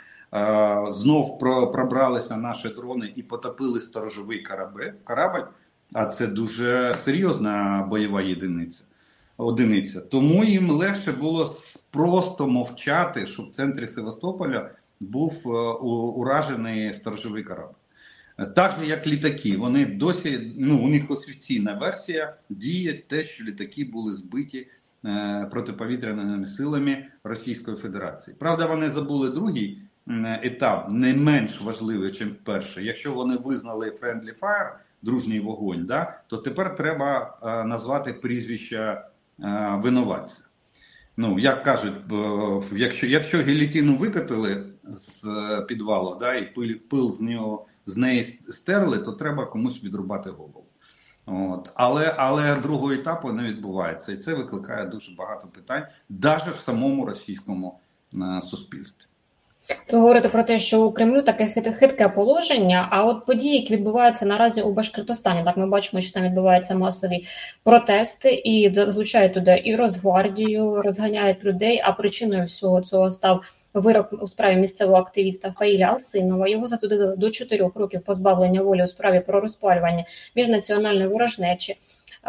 знов 0.90 1.40
пробралися 1.72 2.38
наші 2.38 2.70
дрони 2.70 3.14
і 3.16 3.24
потопили 3.24 3.80
сторожовий 3.80 4.44
корабль, 5.04 5.42
а 5.94 6.06
це 6.06 6.28
дуже 6.28 6.96
серйозна 7.06 7.88
бойова 7.90 8.22
єдиниця. 8.22 8.84
одиниця. 9.38 10.02
Тому 10.02 10.44
їм 10.44 10.72
легше 10.72 11.12
було 11.12 11.56
просто 11.92 12.48
мовчати, 12.48 13.26
що 13.26 13.44
в 13.44 13.52
центрі 13.52 13.88
Севастополя 13.88 14.70
був 15.00 15.42
е, 15.46 15.50
уражений 16.20 16.94
сторожовий 16.94 17.44
корабль. 17.44 17.74
Так 18.56 18.72
же, 18.80 18.86
як 18.86 19.08
літаки, 19.08 19.58
вони 19.58 19.86
досі, 19.86 20.54
ну, 20.58 20.78
у 20.78 20.88
них 20.88 21.12
офіційна 21.12 21.74
версія 21.74 22.36
діє 22.50 23.04
те, 23.08 23.24
що 23.24 23.44
літаки 23.44 23.86
були 23.86 24.14
збиті 24.14 24.68
е, 25.06 25.48
протиповітряними 25.52 26.46
силами 26.46 27.06
Російської 27.24 27.78
Федерації. 27.78 28.36
Правда, 28.40 28.66
вони 28.66 28.90
забули 28.90 29.30
другий 29.30 29.82
етап 30.44 30.92
не 30.92 31.14
менш 31.14 31.62
важливий, 31.62 32.12
ніж 32.12 32.26
перший. 32.44 32.86
Якщо 32.86 33.14
вони 33.14 33.38
визнали 33.38 33.90
Friendly 34.02 34.40
Fire, 34.40 34.72
дружній 35.02 35.40
вогонь, 35.40 35.86
да, 35.86 36.20
то 36.28 36.38
тепер 36.38 36.76
треба 36.76 37.38
е, 37.44 37.64
назвати 37.64 38.14
прізвища 38.14 39.08
винуватця. 39.74 40.42
Ну, 41.18 41.40
як 41.40 41.64
кажуть, 41.64 41.94
якщо 42.72 43.08
якщо 43.08 43.42
гілітіну 43.42 43.98
викатили 43.98 44.74
з 44.84 45.24
підвалу, 45.68 46.16
да, 46.20 46.34
і 46.34 46.54
пил, 46.54 46.76
пил 46.90 47.12
з 47.12 47.22
нього 47.22 47.66
з 47.86 47.98
неї 47.98 48.24
стерли, 48.50 49.00
то 49.00 49.12
треба 49.12 49.46
комусь 49.46 49.84
відрубати 49.84 50.30
голову. 50.30 50.66
От. 51.26 51.72
Але 51.76 52.16
але 52.18 52.56
другого 52.56 52.92
етапу 52.92 53.32
не 53.32 53.44
відбувається, 53.44 54.12
і 54.12 54.18
це 54.18 54.34
викликає 54.34 54.86
дуже 54.86 55.16
багато 55.16 55.48
питань, 55.48 55.84
навіть 56.10 56.44
в 56.44 56.64
самому 56.64 57.06
російському 57.06 57.80
е, 58.14 58.42
суспільстві. 58.42 59.10
Ви 59.92 60.00
говорите 60.00 60.30
про 60.30 60.44
те, 60.44 60.60
що 60.60 60.86
у 60.86 60.92
Кремлю 60.92 61.22
таке 61.22 61.48
хитке 61.80 62.10
положення. 62.10 62.88
А 62.92 63.06
от 63.06 63.26
події, 63.26 63.60
які 63.60 63.74
відбуваються 63.74 64.26
наразі 64.26 64.62
у 64.62 64.74
Башкортостані, 64.74 65.44
так 65.44 65.58
ми 65.58 65.68
бачимо, 65.68 66.02
що 66.02 66.14
там 66.14 66.24
відбуваються 66.24 66.76
масові 66.76 67.26
протести, 67.64 68.34
і 68.34 68.74
зазвичай 68.74 69.34
туди 69.34 69.62
і 69.66 69.76
Росгвардію 69.76 70.82
розганяють 70.82 71.44
людей. 71.44 71.82
А 71.84 71.92
причиною 71.92 72.46
всього 72.46 72.82
цього 72.82 73.12
став 73.12 73.42
вирок 73.74 74.14
у 74.22 74.28
справі 74.28 74.56
місцевого 74.56 74.98
активіста 74.98 75.54
Фаїля 75.60 75.86
Алсинова. 75.86 76.48
Його 76.48 76.68
засудили 76.68 77.16
до 77.18 77.32
чотирьох 77.32 77.76
років 77.76 78.02
позбавлення 78.02 78.62
волі 78.62 78.84
у 78.84 78.88
справі 78.88 79.20
про 79.20 79.42
розпалювання 79.42 80.06
міжнаціональної 80.36 81.08
ворожнечі 81.08 81.78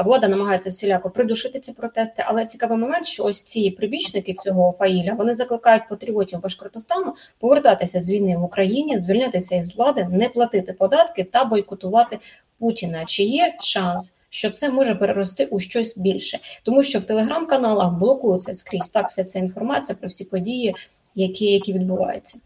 влада 0.03 0.29
намагається 0.29 0.71
всіляко 0.71 1.11
придушити 1.11 1.61
ці 1.61 1.73
протести. 1.73 2.25
Але 2.27 2.45
цікавий 2.45 2.79
момент, 2.79 3.07
що 3.07 3.25
ось 3.25 3.43
ці 3.43 3.71
прибічники 3.71 4.35
цього 4.35 4.75
Фаїля 4.79 5.13
вони 5.13 5.35
закликають 5.35 5.89
патріотів 5.89 6.41
Башкортостану 6.41 7.15
повертатися 7.39 8.01
з 8.01 8.11
війни 8.11 8.37
в 8.37 8.45
Україні, 8.45 8.99
звільнятися 8.99 9.57
із 9.57 9.77
влади, 9.77 10.09
не 10.11 10.29
платити 10.29 10.73
податки 10.73 11.25
та 11.25 11.45
бойкотувати 11.45 12.19
Путіна. 12.59 13.05
Чи 13.05 13.23
є 13.23 13.57
шанс? 13.61 14.13
Що 14.29 14.51
це 14.51 14.71
може 14.71 14.95
перерости 14.95 15.45
у 15.47 15.61
щось 15.61 15.97
більше, 15.97 16.39
тому 16.63 16.83
що 16.83 16.99
в 16.99 17.05
телеграм-каналах 17.05 17.93
блокується 17.93 18.55
скрізь 18.55 18.91
так 18.91 19.11
вся 19.11 19.25
ця 19.25 19.39
інформація 19.39 19.97
про 20.01 20.09
всі 20.09 20.25
події, 20.25 20.75
які 21.15 21.45
які 21.45 21.73
відбуваються. 21.73 22.39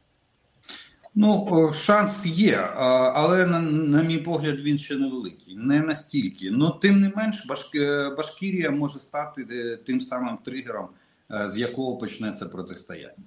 Ну, 1.15 1.73
шанс 1.79 2.13
є, 2.25 2.57
але 3.15 3.47
на, 3.47 3.61
на 3.61 4.03
мій 4.03 4.19
погляд, 4.19 4.61
він 4.61 4.79
ще 4.79 4.97
невеликий. 4.97 5.57
Не 5.57 5.81
настільки. 5.81 6.51
Ну 6.51 6.71
тим 6.71 7.01
не 7.01 7.13
менш, 7.17 7.47
Башк... 7.47 7.77
Башкірія 8.17 8.71
може 8.71 8.99
стати 8.99 9.47
е, 9.51 9.77
тим 9.77 10.01
самим 10.01 10.39
тригером, 10.45 10.89
е, 11.33 11.49
з 11.49 11.59
якого 11.59 11.97
почнеться 11.97 12.47
протистояння. 12.47 13.25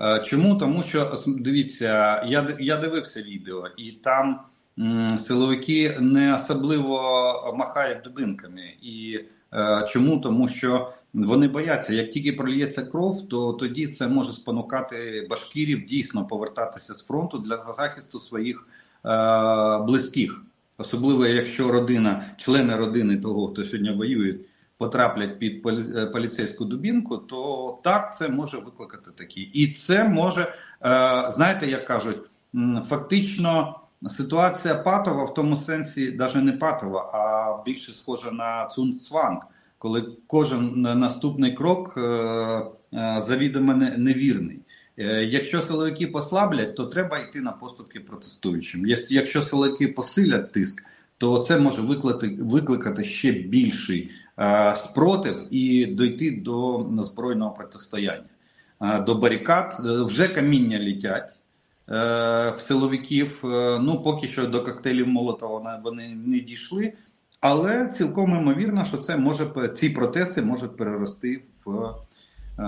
Е, 0.00 0.22
чому? 0.26 0.54
Тому 0.54 0.82
що 0.82 1.18
дивіться, 1.26 2.22
я 2.26 2.56
я 2.60 2.76
дивився 2.76 3.22
відео, 3.22 3.68
і 3.76 3.90
там 3.90 4.40
м, 4.78 5.18
силовики 5.18 5.96
не 6.00 6.34
особливо 6.34 7.54
махають 7.58 8.02
дубинками. 8.04 8.74
І 8.82 9.20
е, 9.54 9.86
чому? 9.88 10.20
Тому 10.20 10.48
що 10.48 10.92
вони 11.14 11.48
бояться, 11.48 11.92
як 11.92 12.10
тільки 12.10 12.32
проліється 12.32 12.82
кров, 12.82 13.28
то 13.28 13.52
тоді 13.52 13.86
це 13.86 14.08
може 14.08 14.32
спонукати 14.32 15.26
башкірів 15.30 15.84
дійсно 15.84 16.26
повертатися 16.26 16.94
з 16.94 17.06
фронту 17.06 17.38
для 17.38 17.58
захисту 17.58 18.20
своїх 18.20 18.68
е, 19.04 19.78
близьких, 19.78 20.44
особливо 20.78 21.26
якщо 21.26 21.72
родина, 21.72 22.24
члени 22.36 22.76
родини 22.76 23.16
того, 23.16 23.48
хто 23.48 23.64
сьогодні 23.64 23.90
воює, 23.90 24.34
потраплять 24.78 25.38
під 25.38 25.66
е, 25.66 26.06
поліцейську 26.06 26.64
дубінку, 26.64 27.16
то 27.16 27.78
так 27.84 28.16
це 28.18 28.28
може 28.28 28.58
викликати 28.58 29.10
такі. 29.10 29.40
І 29.40 29.72
це 29.72 30.08
може, 30.08 30.40
е, 30.42 30.50
знаєте, 31.34 31.66
як 31.66 31.86
кажуть, 31.86 32.18
фактично. 32.88 33.80
Ситуація 34.08 34.74
патова 34.74 35.24
в 35.24 35.34
тому 35.34 35.56
сенсі, 35.56 36.16
навіть 36.18 36.34
не 36.34 36.52
патова, 36.52 37.00
а 37.00 37.62
більше 37.64 37.92
схожа 37.92 38.30
на 38.30 38.66
цунцванг 38.66 39.40
коли 39.84 40.04
кожен 40.26 40.80
наступний 40.80 41.52
крок 41.52 41.94
е, 41.96 42.00
е, 42.00 43.20
завідомо 43.26 43.74
невірний. 43.96 44.58
Е, 44.98 45.24
якщо 45.24 45.60
силовики 45.60 46.06
послаблять, 46.06 46.76
то 46.76 46.84
треба 46.84 47.18
йти 47.18 47.40
на 47.40 47.52
поступки 47.52 48.00
протестуючим. 48.00 48.86
Якщо 49.10 49.42
силовики 49.42 49.88
посилять 49.88 50.52
тиск, 50.52 50.84
то 51.18 51.38
це 51.38 51.58
може 51.58 51.82
викликати 52.38 53.04
ще 53.04 53.32
більший 53.32 54.10
спротив 54.76 55.46
і 55.50 55.86
дойти 55.86 56.30
до 56.30 56.88
збройного 56.98 57.54
протистояння. 57.54 58.28
До 59.06 59.14
барикад 59.14 59.76
вже 59.80 60.28
каміння 60.28 60.78
літять 60.78 61.30
в 61.88 62.56
силовиків. 62.68 63.38
Ну 63.80 64.02
поки 64.04 64.28
що 64.28 64.46
до 64.46 64.62
коктейлів 64.62 65.08
Молотова 65.08 65.80
вони 65.84 66.08
не 66.26 66.40
дійшли. 66.40 66.92
Але 67.46 67.86
цілком 67.86 68.36
імовірно, 68.36 68.84
що 68.84 68.96
це 68.96 69.16
може 69.16 69.46
ці 69.76 69.90
протести 69.90 70.42
можуть 70.42 70.76
перерости 70.76 71.42
в 71.64 71.70
е, 71.70 72.62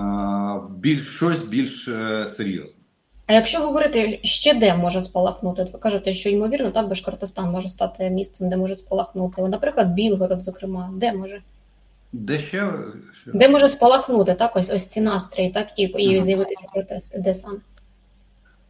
в 0.63 0.77
більш 0.77 1.15
щось 1.15 1.41
більш 1.41 1.87
е, 1.87 2.27
серйозне. 2.27 2.81
А 3.25 3.33
якщо 3.33 3.59
говорити 3.59 4.19
ще 4.23 4.53
де 4.53 4.75
може 4.75 5.01
спалахнути, 5.01 5.61
От 5.61 5.73
ви 5.73 5.79
кажете, 5.79 6.13
що 6.13 6.29
ймовірно 6.29 6.71
так 6.71 6.87
Башкортостан 6.87 7.51
може 7.51 7.69
стати 7.69 8.09
місцем, 8.09 8.49
де 8.49 8.57
може 8.57 8.75
спалахнути. 8.75 9.41
Наприклад, 9.41 9.93
Білгород, 9.93 10.41
зокрема, 10.41 10.89
де 10.93 11.13
може? 11.13 11.41
Де 12.13 12.39
ще? 12.39 12.71
Де 13.25 13.49
може 13.49 13.69
спалахнути 13.69 14.33
так? 14.33 14.55
Ось 14.55 14.69
ось 14.69 14.87
ці 14.87 15.01
настрої, 15.01 15.49
так 15.49 15.67
і 15.75 15.83
і 15.83 16.23
з'явитися 16.23 16.67
протести, 16.73 17.19
де 17.19 17.33
саме? 17.33 17.57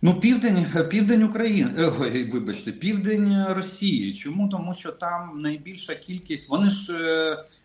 Ну, 0.01 0.20
південь 0.20 0.66
південь 0.89 1.24
України, 1.24 1.72
е, 1.77 1.92
ой, 2.00 2.32
вибачте, 2.32 2.72
південь 2.72 3.46
Росії. 3.50 4.13
Чому? 4.13 4.50
Тому 4.50 4.74
що 4.74 4.92
там 4.92 5.42
найбільша 5.42 5.96
кількість. 5.96 6.50
Вони 6.50 6.70
ж 6.70 6.94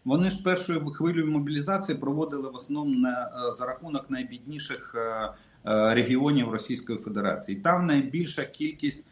вони 0.04 0.30
ж 0.30 0.42
першою 0.42 0.84
хвилю 0.84 1.26
мобілізації 1.26 1.98
проводили 1.98 2.50
в 2.50 2.54
основному 2.54 3.00
на, 3.00 3.30
за 3.58 3.66
рахунок 3.66 4.10
найбідніших 4.10 4.94
регіонів 5.64 6.50
Російської 6.50 6.98
Федерації. 6.98 7.56
Там 7.56 7.86
найбільша 7.86 8.44
кількість 8.44 9.06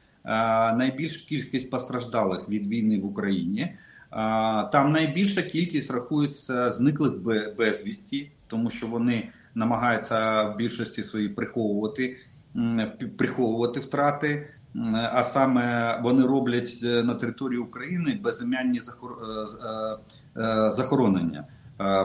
найбільша 0.75 1.21
кількість 1.29 1.71
постраждалих 1.71 2.49
від 2.49 2.67
війни 2.67 2.99
в 2.99 3.07
Україні. 3.07 3.75
Там 4.73 4.93
найбільша 4.93 5.43
кількість 5.43 5.91
рахується 5.91 6.71
зниклих 6.71 7.13
безвісті, 7.59 8.31
тому 8.47 8.71
що 8.71 8.87
вони 8.87 9.29
намагаються 9.55 10.43
в 10.43 10.57
більшості 10.57 11.03
свої 11.03 11.29
приховувати 11.29 12.17
приховувати 13.17 13.81
втрати. 13.81 14.49
А 15.13 15.23
саме 15.23 16.01
вони 16.03 16.27
роблять 16.27 16.81
е, 16.85 17.03
на 17.03 17.15
території 17.15 17.59
України 17.59 18.21
безім'янні 18.23 18.79
е, 18.79 18.83
е, 20.41 20.71
захоронення. 20.71 21.45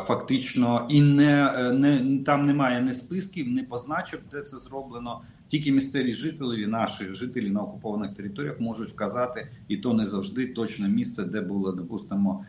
Фактично, 0.01 0.87
і 0.89 1.01
не, 1.01 1.53
не 1.73 2.23
там 2.23 2.45
немає 2.45 2.81
ні 2.81 2.93
списків, 2.93 3.47
ні 3.47 3.63
позначок, 3.63 4.21
де 4.31 4.41
це 4.41 4.57
зроблено. 4.57 5.21
Тільки 5.47 5.71
місцеві 5.71 6.13
жителі, 6.13 6.67
наші 6.67 7.11
жителі 7.11 7.49
на 7.49 7.61
окупованих 7.61 8.13
територіях 8.13 8.59
можуть 8.59 8.89
вказати, 8.89 9.47
і 9.67 9.77
то 9.77 9.93
не 9.93 10.05
завжди 10.05 10.47
точне 10.47 10.89
місце, 10.89 11.23
де 11.23 11.41
було, 11.41 11.71
допустимо, 11.71 12.45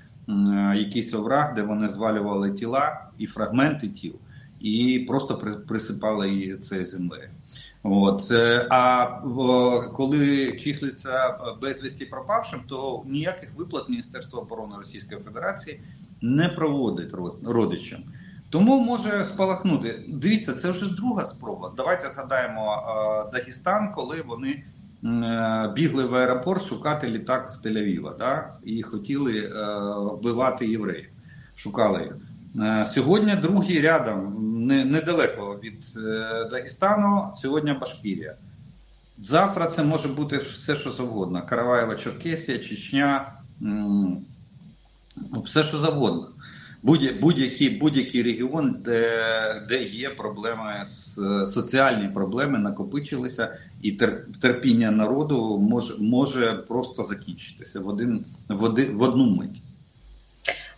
якийсь 0.74 1.14
овраг, 1.14 1.54
де 1.54 1.62
вони 1.62 1.88
звалювали 1.88 2.52
тіла 2.52 3.08
і 3.18 3.26
фрагменти 3.26 3.88
тіл, 3.88 4.14
і 4.60 5.04
просто 5.08 5.62
присипали 5.68 6.58
це 6.62 6.84
землею. 6.84 7.28
От 7.82 8.30
е, 8.30 8.66
а 8.70 9.06
коли 9.94 10.52
числиться 10.52 11.38
безвісті 11.62 12.06
пропавшим, 12.06 12.60
то 12.68 13.02
ніяких 13.06 13.54
виплат 13.56 13.88
Міністерства 13.88 14.40
оборони 14.40 14.74
Російської 14.76 15.20
Федерації 15.20 15.80
не 16.22 16.48
проводить 16.48 17.12
родичам. 17.44 18.00
Тому 18.50 18.80
може 18.80 19.24
спалахнути. 19.24 20.02
Дивіться, 20.08 20.52
це 20.52 20.70
вже 20.70 20.94
друга 20.94 21.24
спроба. 21.24 21.72
Давайте 21.76 22.10
згадаємо 22.10 22.72
е, 22.72 23.30
Дагестан, 23.32 23.92
коли 23.92 24.22
вони 24.22 24.64
е, 25.04 25.72
бігли 25.74 26.04
в 26.04 26.14
аеропорт 26.14 26.64
шукати 26.66 27.10
літак 27.10 27.50
з 27.50 27.64
Тель-Авіва, 27.64 28.16
да? 28.16 28.54
і 28.64 28.82
хотіли 28.82 29.38
е, 29.38 29.50
вбивати 29.98 30.66
євреїв. 30.66 31.08
Шукали 31.56 32.02
їх. 32.02 32.16
Сьогодні 32.94 33.36
другий 33.36 33.80
рядом 33.80 34.34
недалеко 34.66 35.60
від 35.64 35.84
Дагестану, 36.50 37.32
сьогодні 37.36 37.72
Башкірія. 37.72 38.34
Завтра 39.24 39.66
це 39.66 39.82
може 39.82 40.08
бути 40.08 40.36
все, 40.36 40.76
що 40.76 40.90
завгодно. 40.90 41.46
Караваєва, 41.46 41.94
Черкесія, 41.94 42.58
Чечня, 42.58 43.32
все, 45.44 45.62
що 45.62 45.78
завгодно 45.78 46.28
будь-який 46.86 47.70
будь-який 47.70 48.22
регіон, 48.22 48.76
де 48.84 49.66
де 49.68 49.82
є 49.82 50.10
проблеми 50.10 50.84
соціальні 51.46 52.08
проблеми, 52.08 52.58
накопичилися, 52.58 53.56
і 53.82 53.92
терпіння 54.40 54.90
народу 54.90 55.58
може 55.58 55.94
може 55.98 56.52
просто 56.52 57.02
закінчитися 57.02 57.80
в 57.80 57.88
один 57.88 58.24
в 58.48 58.64
один 58.64 58.98
в 58.98 59.02
одну 59.02 59.30
мить. 59.30 59.62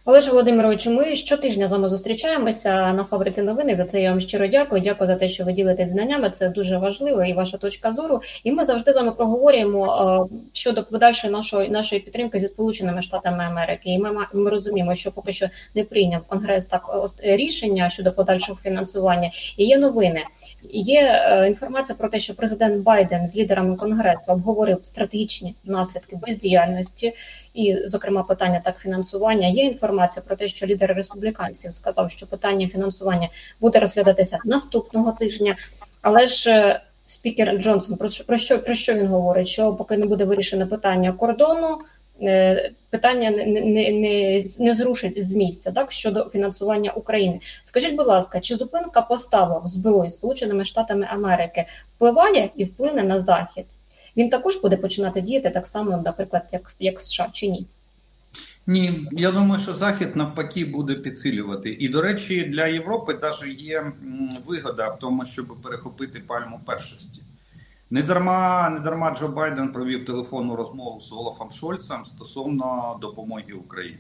Олеже 0.08 0.30
Володимировичу, 0.30 0.90
ми 0.90 1.16
щотижня 1.16 1.68
з 1.68 1.72
вами 1.72 1.88
зустрічаємося 1.88 2.92
на 2.92 3.04
фабриці 3.04 3.42
новини. 3.42 3.76
За 3.76 3.84
це 3.84 4.00
я 4.00 4.10
вам 4.10 4.20
щиро 4.20 4.46
дякую. 4.46 4.82
Дякую 4.82 5.08
за 5.08 5.14
те, 5.14 5.28
що 5.28 5.44
ви 5.44 5.52
ділитесь 5.52 5.90
знаннями. 5.90 6.30
Це 6.30 6.48
дуже 6.48 6.78
важливо 6.78 7.24
і 7.24 7.32
ваша 7.32 7.56
точка 7.56 7.92
зору. 7.92 8.20
І 8.44 8.52
ми 8.52 8.64
завжди 8.64 8.92
з 8.92 8.96
вами 8.96 9.12
проговорюємо 9.12 10.28
е, 10.32 10.36
щодо 10.52 10.84
подальшої 10.84 11.32
нашої 11.32 11.68
нашої 11.68 12.00
підтримки 12.00 12.38
зі 12.38 12.46
Сполученими 12.46 13.02
Штатами 13.02 13.44
Америки. 13.44 13.82
І 13.84 13.98
ми 13.98 14.26
ми 14.32 14.50
розуміємо, 14.50 14.94
що 14.94 15.12
поки 15.12 15.32
що 15.32 15.48
не 15.74 15.84
прийняв 15.84 16.22
Конгрес 16.26 16.66
так 16.66 16.82
рішення 17.22 17.90
щодо 17.90 18.12
подальшого 18.12 18.58
фінансування. 18.58 19.30
І 19.56 19.64
є 19.64 19.78
новини. 19.78 20.24
Є 20.70 21.00
е, 21.02 21.48
інформація 21.48 21.96
про 21.98 22.08
те, 22.08 22.18
що 22.18 22.34
президент 22.34 22.82
Байден 22.82 23.26
з 23.26 23.36
лідерами 23.36 23.76
конгресу 23.76 24.32
обговорив 24.32 24.78
стратегічні 24.82 25.54
наслідки 25.64 26.16
бездіяльності, 26.16 27.12
і, 27.54 27.76
зокрема, 27.84 28.22
питання 28.22 28.60
так 28.64 28.78
фінансування. 28.78 29.48
Є 29.48 29.64
інформація 29.64 29.97
про 30.26 30.36
те, 30.36 30.48
що 30.48 30.66
лідер 30.66 30.94
республіканців 30.94 31.72
сказав, 31.72 32.10
що 32.10 32.26
питання 32.26 32.68
фінансування 32.68 33.28
буде 33.60 33.78
розглядатися 33.78 34.38
наступного 34.44 35.12
тижня, 35.12 35.56
але 36.02 36.26
ж. 36.26 36.50
Е, 36.50 36.80
спікер 37.10 37.58
Джонсон 37.58 37.96
про 37.96 38.08
що 38.08 38.24
про 38.24 38.36
що 38.36 38.62
про 38.62 38.74
що 38.74 38.94
він 38.94 39.06
говорить? 39.06 39.48
Що 39.48 39.74
поки 39.74 39.96
не 39.96 40.06
буде 40.06 40.24
вирішено 40.24 40.66
питання 40.66 41.12
кордону, 41.12 41.78
Е, 42.22 42.70
питання 42.90 43.30
не 43.30 43.46
не, 43.46 43.92
не, 43.92 44.40
не 44.58 44.74
зрушить 44.74 45.24
з 45.26 45.32
місця 45.32 45.72
так 45.72 45.92
щодо 45.92 46.28
фінансування 46.28 46.90
України. 46.90 47.40
Скажіть, 47.62 47.96
будь 47.96 48.06
ласка, 48.06 48.40
чи 48.40 48.56
зупинка 48.56 49.02
поставок 49.02 49.68
зброї 49.68 50.10
Сполученими 50.10 50.64
Штатами 50.64 51.08
Америки 51.10 51.66
впливає 51.96 52.50
і 52.56 52.64
вплине 52.64 53.02
на 53.02 53.20
захід? 53.20 53.66
Він 54.16 54.30
також 54.30 54.56
буде 54.56 54.76
починати 54.76 55.20
діяти 55.20 55.50
так 55.50 55.66
само, 55.66 56.02
наприклад, 56.04 56.42
як 56.52 56.74
як 56.78 57.00
США 57.00 57.28
чи 57.32 57.48
ні? 57.48 57.66
Ні, 58.68 59.08
я 59.12 59.32
думаю, 59.32 59.62
що 59.62 59.72
захід 59.72 60.16
навпаки 60.16 60.64
буде 60.64 60.94
підсилювати. 60.94 61.76
І 61.80 61.88
до 61.88 62.02
речі, 62.02 62.44
для 62.44 62.66
Європи 62.66 63.18
навіть 63.22 63.60
є 63.60 63.92
вигода 64.46 64.88
в 64.88 64.98
тому, 64.98 65.24
щоб 65.24 65.46
перехопити 65.62 66.20
пальму 66.20 66.60
першості. 66.66 67.22
Не 67.90 68.02
дарма 68.02 68.70
не 68.70 68.80
дарма 68.80 69.16
Джо 69.18 69.28
Байден 69.28 69.72
провів 69.72 70.04
телефонну 70.04 70.56
розмову 70.56 71.00
з 71.00 71.12
Олафом 71.12 71.50
Шольцем 71.50 72.04
стосовно 72.04 72.98
допомоги 73.00 73.52
Україні. 73.52 73.98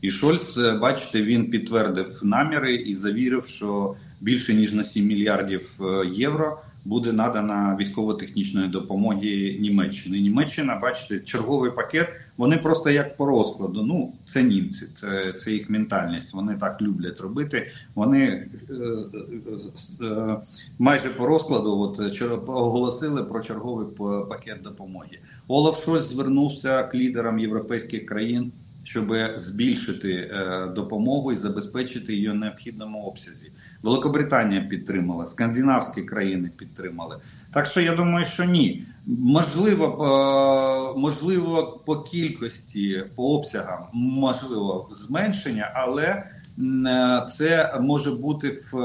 І 0.00 0.10
Шольц, 0.10 0.58
е, 0.58 0.72
бачите, 0.72 1.22
він 1.22 1.50
підтвердив 1.50 2.20
наміри 2.22 2.74
і 2.74 2.94
завірив, 2.94 3.46
що 3.46 3.94
більше 4.20 4.54
ніж 4.54 4.72
на 4.72 4.84
7 4.84 5.06
мільярдів 5.06 5.80
е, 5.80 6.06
євро 6.06 6.62
буде 6.84 7.12
надана 7.12 7.76
військово-технічної 7.80 8.68
допомоги 8.68 9.58
Німеччини. 9.60 10.20
Німеччина, 10.20 10.76
бачите, 10.82 11.20
черговий 11.20 11.70
пакет. 11.70 12.08
Вони 12.36 12.56
просто 12.56 12.90
як 12.90 13.16
по 13.16 13.26
розкладу. 13.26 13.82
Ну, 13.82 14.12
це 14.32 14.42
німці, 14.42 14.86
це 15.00 15.32
це 15.32 15.52
їх 15.52 15.70
ментальність. 15.70 16.34
Вони 16.34 16.56
так 16.56 16.82
люблять 16.82 17.20
робити. 17.20 17.70
Вони 17.94 18.26
е, 18.26 18.48
е, 18.70 20.06
е, 20.06 20.40
майже 20.78 21.08
по 21.08 21.26
розкладу 21.26 21.80
от, 21.80 22.22
оголосили 22.48 23.24
про 23.24 23.42
черговий 23.42 23.86
пакет 24.28 24.62
допомоги. 24.62 25.18
Олаф 25.48 25.84
Шольц 25.84 26.04
звернувся 26.04 26.82
к 26.82 26.98
лідерам 26.98 27.38
європейських 27.38 28.06
країн 28.06 28.52
щоб 28.84 29.12
збільшити 29.36 30.12
е, 30.12 30.66
допомогу 30.74 31.32
і 31.32 31.36
забезпечити 31.36 32.14
її 32.14 32.32
необхідному 32.32 33.02
обсязі. 33.02 33.52
Великобританія 33.82 34.60
підтримала, 34.60 35.26
скандинавські 35.26 36.02
країни 36.02 36.50
підтримали. 36.56 37.16
Так 37.52 37.66
що 37.66 37.80
я 37.80 37.94
думаю, 37.94 38.24
що 38.24 38.44
ні. 38.44 38.84
Можливо, 39.06 39.84
е, 39.86 41.00
можливо, 41.00 41.82
по 41.86 41.96
кількості, 41.96 43.04
по 43.16 43.34
обсягам, 43.34 43.84
можливо, 43.92 44.88
зменшення, 44.92 45.72
але 45.74 46.06
е, 46.06 47.26
це 47.38 47.78
може 47.80 48.10
бути 48.10 48.48
в, 48.72 48.76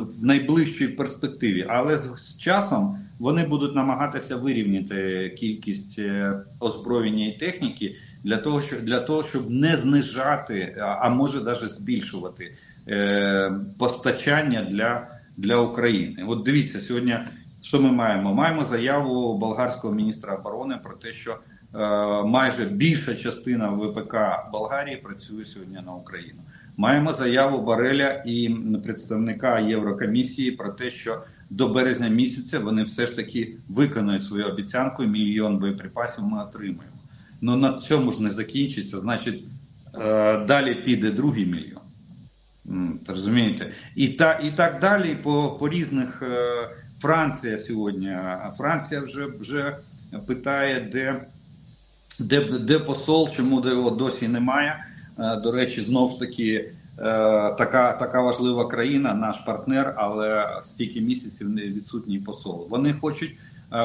в 0.00 0.24
найближчій 0.24 0.88
перспективі. 0.88 1.66
Але 1.68 1.96
з 1.96 2.36
часом 2.38 2.98
вони 3.18 3.46
будуть 3.46 3.74
намагатися 3.74 4.36
вирівняти 4.36 5.28
кількість 5.38 6.00
озброєння 6.60 7.26
і 7.26 7.38
техніки 7.38 7.96
для 8.24 8.36
того, 8.36 8.60
щоб 8.60 8.80
для 8.80 9.00
того, 9.00 9.22
щоб 9.22 9.50
не 9.50 9.76
знижати, 9.76 10.76
а 10.80 11.08
може 11.08 11.40
навіть 11.40 11.74
збільшувати 11.74 12.54
е, 12.88 13.52
постачання 13.78 14.62
для, 14.70 15.08
для 15.36 15.56
України. 15.56 16.24
От 16.28 16.42
дивіться 16.42 16.78
сьогодні, 16.78 17.18
що 17.62 17.80
ми 17.80 17.92
маємо? 17.92 18.34
Маємо 18.34 18.64
заяву 18.64 19.38
болгарського 19.38 19.94
міністра 19.94 20.34
оборони 20.34 20.80
про 20.82 20.96
те, 20.96 21.12
що 21.12 21.32
е, 21.32 21.38
майже 22.22 22.64
більша 22.64 23.14
частина 23.14 23.68
ВПК 23.68 24.16
Болгарії 24.52 24.96
працює 24.96 25.44
сьогодні 25.44 25.78
на 25.86 25.94
Україну. 25.94 26.40
Маємо 26.76 27.12
заяву 27.12 27.62
Бареля 27.62 28.22
і 28.26 28.56
представника 28.84 29.58
Єврокомісії 29.58 30.52
про 30.52 30.68
те, 30.68 30.90
що 30.90 31.22
до 31.50 31.68
березня 31.68 32.08
місяця 32.08 32.58
вони 32.58 32.82
все 32.82 33.06
ж 33.06 33.16
таки 33.16 33.56
виконують 33.68 34.24
свою 34.24 34.46
обіцянку. 34.46 35.04
Мільйон 35.04 35.58
боєприпасів 35.58 36.24
ми 36.24 36.42
отримаємо. 36.42 36.82
Ну 37.40 37.56
на 37.56 37.78
цьому 37.78 38.12
ж 38.12 38.22
не 38.22 38.30
закінчиться, 38.30 38.98
значить, 38.98 39.44
е, 39.94 40.38
далі 40.44 40.74
піде 40.74 41.10
другий 41.10 41.46
мільйон. 41.46 41.82
Розумієте? 43.08 43.72
І 43.96 44.08
та, 44.08 44.32
і 44.32 44.50
так 44.50 44.80
далі 44.80 45.14
по 45.14 45.56
по 45.60 45.68
різних 45.68 46.22
е, 46.22 46.68
Франція 47.00 47.58
сьогодні. 47.58 48.16
Франція 48.56 49.00
вже 49.00 49.26
вже 49.26 49.76
питає, 50.26 50.80
де 50.92 51.24
де, 52.18 52.58
де 52.58 52.78
посол, 52.78 53.30
чому 53.30 53.68
його 53.68 53.90
досі 53.90 54.28
немає. 54.28 54.84
Е, 55.18 55.36
до 55.36 55.52
речі, 55.52 55.80
знов 55.80 56.18
таки 56.18 56.72
така 57.58 57.92
така 57.92 58.22
важлива 58.22 58.66
країна, 58.66 59.14
наш 59.14 59.38
партнер, 59.38 59.94
але 59.96 60.60
стільки 60.62 61.00
місяців 61.00 61.48
не 61.48 61.62
відсутній 61.62 62.18
посол. 62.18 62.66
Вони 62.70 62.92
хочуть 62.92 63.38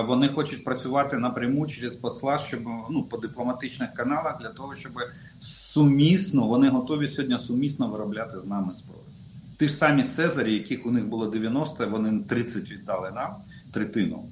вони 0.08 0.28
хочуть 0.28 0.64
працювати 0.64 1.18
напряму 1.18 1.68
через 1.68 1.96
посла, 1.96 2.38
щоб 2.38 2.60
ну 2.90 3.04
по 3.04 3.18
дипломатичних 3.18 3.94
каналах 3.94 4.40
для 4.42 4.50
того, 4.50 4.76
щоб 4.76 4.92
сумісно 5.40 6.48
вони 6.48 6.70
готові 6.70 7.08
сьогодні 7.08 7.38
сумісно 7.38 7.88
виробляти 7.88 8.40
з 8.40 8.46
нами 8.46 8.74
зброю. 8.74 9.04
Ті 9.60 9.68
ж 9.68 9.74
самі 9.74 10.04
Цезарі, 10.04 10.54
яких 10.54 10.86
у 10.86 10.92
них 10.92 11.06
було 11.06 11.26
90, 11.28 11.88
вони 11.88 12.24
30 12.30 12.72
віддали 12.72 13.12
нам 13.12 13.36
третину 13.72 14.24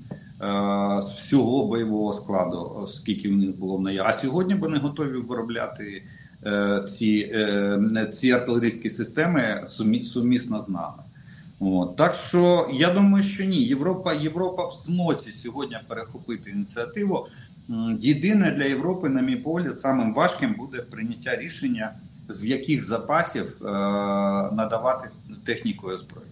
з 1.02 1.06
всього 1.06 1.66
бойового 1.66 2.14
складу, 2.14 2.88
скільки 2.88 3.30
у 3.30 3.36
них 3.36 3.58
було 3.58 3.78
в 3.78 3.82
наяві. 3.82 4.08
А 4.10 4.14
сьогодні 4.14 4.54
вони 4.54 4.78
готові 4.78 5.18
виробляти 5.18 5.84
е, 5.84 6.06
ці 6.98 7.32
е, 7.34 8.10
ці 8.14 8.32
артилерійські 8.32 8.90
системи 8.90 9.64
сумісно 10.04 10.62
з 10.62 10.70
нами. 10.70 11.04
От. 11.60 11.96
Так 11.96 12.14
що 12.14 12.70
я 12.74 12.94
думаю, 12.94 13.24
що 13.24 13.44
ні, 13.44 13.64
Європа 13.64 14.14
Європа 14.14 14.68
в 14.68 14.74
змозі 14.86 15.32
сьогодні 15.32 15.78
перехопити 15.88 16.50
ініціативу. 16.50 17.28
Єдине 18.00 18.52
для 18.52 18.64
Європи, 18.64 19.10
на 19.10 19.22
мій 19.22 19.36
погляд, 19.36 19.80
самим 19.80 20.14
важким 20.14 20.54
буде 20.54 20.82
прийняття 20.82 21.36
рішення, 21.36 21.94
з 22.30 22.46
яких 22.46 22.88
запасів 22.88 23.56
е, 23.62 23.66
надавати 24.52 25.10
техніку 25.46 25.88
озброєння. 25.88 26.32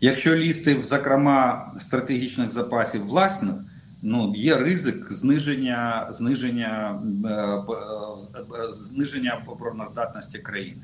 Якщо 0.00 0.36
лізти 0.36 0.74
в 0.74 0.82
зокрема 0.82 1.72
стратегічних 1.80 2.50
запасів 2.50 3.06
власних, 3.06 3.54
ну 4.02 4.32
є 4.36 4.56
ризик 4.56 5.12
зниження 5.12 6.08
зниження 6.10 7.02
е, 7.24 7.28
е, 7.28 8.72
зниження 8.72 9.42
обороноздатності 9.46 10.38
країни. 10.38 10.82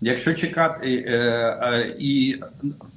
Якщо 0.00 0.34
чекати 0.34 1.04
е, 1.08 1.96
і 1.98 2.36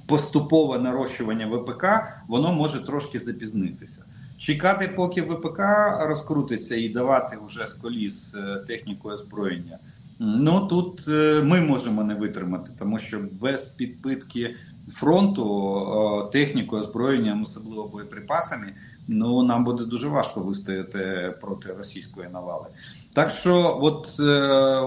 поступове 0.06 0.80
нарощування 0.80 1.48
ВПК, 1.48 1.86
воно 2.28 2.54
може 2.54 2.80
трошки 2.80 3.20
запізнитися. 3.20 4.06
Чекати, 4.38 4.88
поки 4.96 5.22
ВПК 5.22 5.60
розкрутиться 6.00 6.76
і 6.76 6.90
давати 6.90 7.38
вже 7.46 7.68
з 7.68 7.74
коліс 7.74 8.36
техніку 8.68 9.10
озброєння. 9.10 9.78
Ну 10.20 10.68
тут 10.68 11.08
ми 11.44 11.62
можемо 11.62 12.04
не 12.04 12.14
витримати, 12.14 12.72
тому 12.80 13.00
що 13.00 13.20
без 13.42 13.62
підпитки 13.62 14.56
фронту 14.94 16.30
технікою, 16.32 16.82
озброєнням, 16.82 17.44
особливо 17.44 17.88
боєприпасами, 17.88 18.74
ну 19.08 19.44
нам 19.44 19.64
буде 19.64 19.86
дуже 19.86 20.08
важко 20.08 20.40
вистояти 20.40 21.34
проти 21.42 21.74
російської 21.74 22.30
навали. 22.34 22.66
Так 23.14 23.30
що, 23.30 23.78
от, 23.82 24.16
е, 24.20 24.24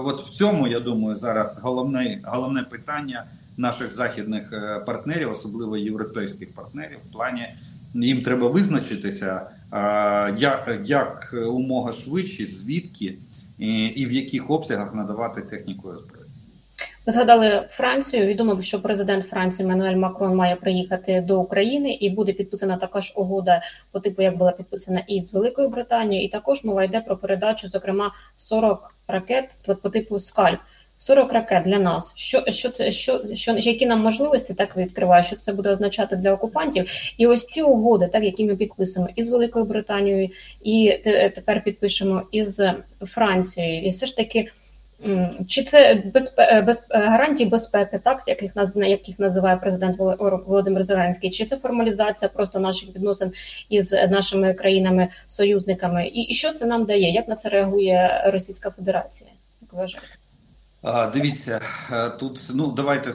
от 0.05 0.21
в 0.21 0.29
цьому 0.29 0.67
я 0.67 0.79
думаю, 0.79 1.15
зараз 1.15 1.59
головне, 1.63 2.21
головне 2.23 2.63
питання 2.63 3.25
наших 3.57 3.93
західних 3.93 4.53
е, 4.53 4.79
партнерів, 4.85 5.31
особливо 5.31 5.77
європейських 5.77 6.53
партнерів, 6.53 6.97
в 7.09 7.13
плані 7.13 7.55
їм 7.93 8.21
треба 8.21 8.47
визначитися, 8.47 9.49
як, 10.37 10.79
як 10.85 11.35
умога 11.47 11.93
швидше, 11.93 12.45
звідки 12.45 13.17
і 13.95 14.05
в 14.05 14.11
яких 14.11 14.49
обсягах 14.49 14.95
надавати 14.95 15.41
техніку 15.41 15.89
озброєння. 15.89 16.20
Ви 17.05 17.13
згадали 17.13 17.67
Францію. 17.69 18.25
Відомо, 18.25 18.61
що 18.61 18.81
президент 18.81 19.27
Франції 19.27 19.67
Мануель 19.69 19.95
Макрон 19.95 20.35
має 20.35 20.55
приїхати 20.55 21.21
до 21.21 21.41
України 21.41 21.93
і 21.93 22.09
буде 22.09 22.33
підписана 22.33 22.77
також 22.77 23.13
угода 23.15 23.61
по 23.91 23.99
типу, 23.99 24.21
як 24.21 24.37
була 24.37 24.51
підписана 24.51 25.03
із 25.07 25.33
Великою 25.33 25.69
Британією, 25.69 26.25
і 26.25 26.29
також 26.29 26.63
мова 26.63 26.83
йде 26.83 27.01
про 27.01 27.17
передачу, 27.17 27.69
зокрема 27.69 28.11
40 28.35 28.95
ракет 29.07 29.49
по 29.81 29.89
типу 29.89 30.19
скальп. 30.19 30.59
40 30.97 31.33
ракет 31.33 31.63
для 31.63 31.79
нас. 31.79 32.13
Що 32.15 32.43
що 32.47 32.69
це 32.69 32.91
що, 32.91 33.21
що 33.33 33.51
які 33.57 33.85
нам 33.85 34.01
можливості 34.01 34.53
так 34.53 34.77
відкриває? 34.77 35.23
Що 35.23 35.35
це 35.35 35.53
буде 35.53 35.69
означати 35.69 36.15
для 36.15 36.33
окупантів? 36.33 36.85
І 37.17 37.27
ось 37.27 37.45
ці 37.45 37.61
угоди, 37.61 38.07
так 38.07 38.23
які 38.23 38.45
ми 38.45 38.55
підписуємо 38.55 39.13
із 39.15 39.29
Великою 39.29 39.65
Британією, 39.65 40.29
і 40.63 40.99
тепер 41.35 41.63
підпишемо 41.63 42.23
із 42.31 42.61
Францією, 43.01 43.83
і 43.87 43.89
все 43.89 44.05
ж 44.05 44.17
таки. 44.17 44.51
Чи 45.47 45.63
це. 45.63 45.93
Е, 46.37 46.61
без... 46.61 46.85
Е, 46.89 46.97
гарантії 47.07 47.49
безпеки, 47.49 47.99
так 48.03 48.23
як 48.27 48.41
їх 48.41 48.55
наз... 48.55 48.75
як 48.75 49.07
їх 49.07 49.19
називає 49.19 49.57
президент 49.57 49.97
Володимир 49.97 50.83
Зеленський? 50.83 51.29
Чи 51.29 51.45
це 51.45 51.57
формалізація 51.57 52.29
просто 52.29 52.59
наших 52.59 52.95
відносин 52.95 53.31
із 53.69 53.91
нашими 53.91 54.53
країнами-союзниками? 54.53 56.07
І, 56.07 56.21
і 56.21 56.33
що 56.33 56.51
це 56.51 56.65
нам 56.65 56.85
дає? 56.85 57.13
Як 57.13 57.27
на 57.27 57.35
це 57.35 57.49
реагує 57.49 58.23
Російська 58.25 58.71
Федерація? 58.71 59.29
Як 59.61 59.73
вважаєте? 59.73 60.07
Дивіться 61.13 61.61
е, 61.91 62.09
тут. 62.09 62.41
Ну 62.53 62.71
давайте 62.71 63.11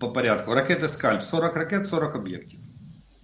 по 0.00 0.12
порядку. 0.12 0.54
Ракети 0.54 0.88
скальп 0.88 1.22
40 1.22 1.56
ракет, 1.56 1.84
40 1.84 2.14
об'єктів 2.14 2.60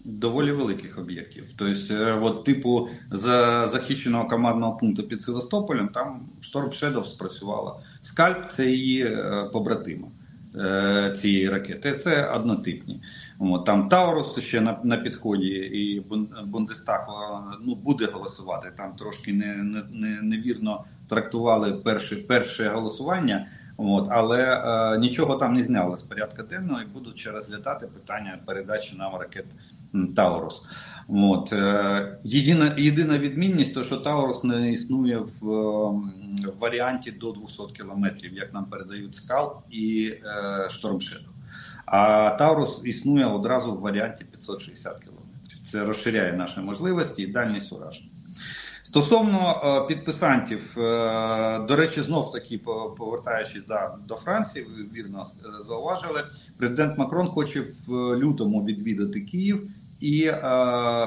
доволі 0.07 0.53
великих 0.53 0.99
об'єктів. 0.99 1.45
Тобто, 1.57 1.95
е, 1.95 2.13
от, 2.13 2.45
типу, 2.45 2.89
за 3.11 3.69
захищеного 3.69 4.29
командного 4.29 4.77
пункту 4.77 5.03
під 5.03 5.23
Севастополем, 5.23 5.89
там 5.89 6.29
Storm 6.41 6.69
Shadow 6.69 7.05
спрацювала. 7.05 7.81
Скальп 8.01 8.51
це 8.51 8.67
її 8.71 9.03
е, 9.03 9.51
побратима. 9.53 10.09
Е, 10.59 11.15
цієї 11.21 11.49
ракети 11.49 11.93
це 11.93 12.27
однотипні. 12.27 13.03
От, 13.39 13.65
Там 13.65 13.89
Таурус 13.89 14.39
ще 14.39 14.61
на 14.61 14.81
на 14.85 14.97
підході, 14.97 15.49
і 15.49 16.01
Бундестаг 16.45 17.09
ну, 17.65 17.75
буде 17.75 18.09
голосувати. 18.13 18.73
Там 18.77 18.93
трошки 18.93 19.33
не, 19.33 19.55
не, 19.91 20.23
невірно 20.23 20.85
трактували 21.09 21.73
перше 21.73 22.17
перше 22.17 22.69
голосування. 22.69 23.47
От, 23.77 24.09
Але 24.11 24.43
е, 24.43 24.99
нічого 24.99 25.37
там 25.37 25.55
не 25.55 25.63
зняли 25.63 25.97
з 25.97 26.03
порядка 26.03 26.43
денного 26.43 26.81
і 26.81 26.87
будуть 26.87 27.19
ще 27.19 27.31
розглядати 27.31 27.87
питання 27.87 28.39
передачі 28.47 28.97
нам 28.97 29.15
ракет 29.15 29.47
Таурус. 30.17 30.63
От, 31.09 31.53
єдина 32.25 32.75
єдина 32.77 33.19
відмінність, 33.19 33.75
то 33.75 33.83
що 33.83 33.97
Таурус 33.97 34.45
не 34.45 34.73
існує 34.73 35.19
в, 35.19 35.41
в 35.43 36.59
варіанті 36.59 37.11
до 37.11 37.33
200 37.33 37.63
кілометрів, 37.77 38.35
як 38.35 38.55
нам 38.55 38.65
передають 38.65 39.15
Скалп 39.15 39.59
і 39.71 40.15
е, 40.25 40.71
Storm 40.71 40.97
Shadow. 40.97 41.33
А 41.87 42.31
Таурус 42.31 42.81
існує 42.85 43.27
одразу 43.27 43.75
в 43.75 43.81
варіанті 43.81 44.25
560 44.25 45.05
кілометрів. 45.05 45.61
Це 45.63 45.85
розширяє 45.85 46.33
наші 46.33 46.61
можливості 46.61 47.23
і 47.23 47.27
дальність 47.27 47.73
ураження. 47.73 48.11
Стосовно 48.83 49.63
е, 49.65 49.89
підписантів, 49.89 50.79
е, 50.79 51.59
до 51.59 51.77
речі, 51.77 52.01
знов 52.01 52.33
таки 52.33 52.59
повертаючись 52.99 53.65
да, 53.69 53.99
до 54.09 54.15
Франції, 54.15 54.65
ви 54.65 55.01
вірно 55.01 55.23
е, 55.23 55.63
зауважили, 55.63 56.25
президент 56.57 56.99
Макрон 56.99 57.27
хоче 57.27 57.61
в 57.61 57.91
лютому 58.17 58.65
відвідати 58.65 59.21
Київ 59.21 59.71
і 60.01 60.33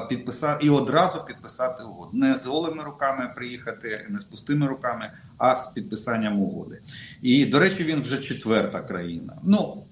підписати 0.08 0.66
і 0.66 0.70
одразу 0.70 1.24
підписати 1.24 1.82
угоду. 1.82 2.10
Не 2.12 2.34
з 2.34 2.46
голими 2.46 2.84
руками 2.84 3.32
приїхати, 3.36 4.06
не 4.08 4.18
з 4.18 4.24
пустими 4.24 4.66
руками, 4.66 5.12
а 5.38 5.56
з 5.56 5.66
підписанням 5.70 6.42
угоди. 6.42 6.80
І 7.22 7.46
до 7.46 7.58
речі, 7.58 7.84
він 7.84 8.00
вже 8.00 8.18
четверта 8.18 8.80
країна. 8.80 9.36
Ну 9.42 9.84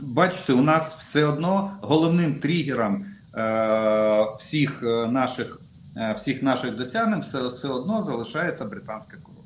бачите, 0.00 0.52
у 0.52 0.62
нас 0.62 0.88
все 0.98 1.24
одно 1.24 1.78
головним 1.82 2.34
тригером 2.34 3.06
всіх 4.38 4.82
наших. 5.08 5.58
Е, 5.96 6.12
всіх 6.12 6.42
наших 6.42 6.74
досягнень 6.74 7.20
все, 7.20 7.48
все 7.48 7.68
одно 7.68 8.02
залишається 8.02 8.64
британська 8.64 9.16
корона. 9.16 9.41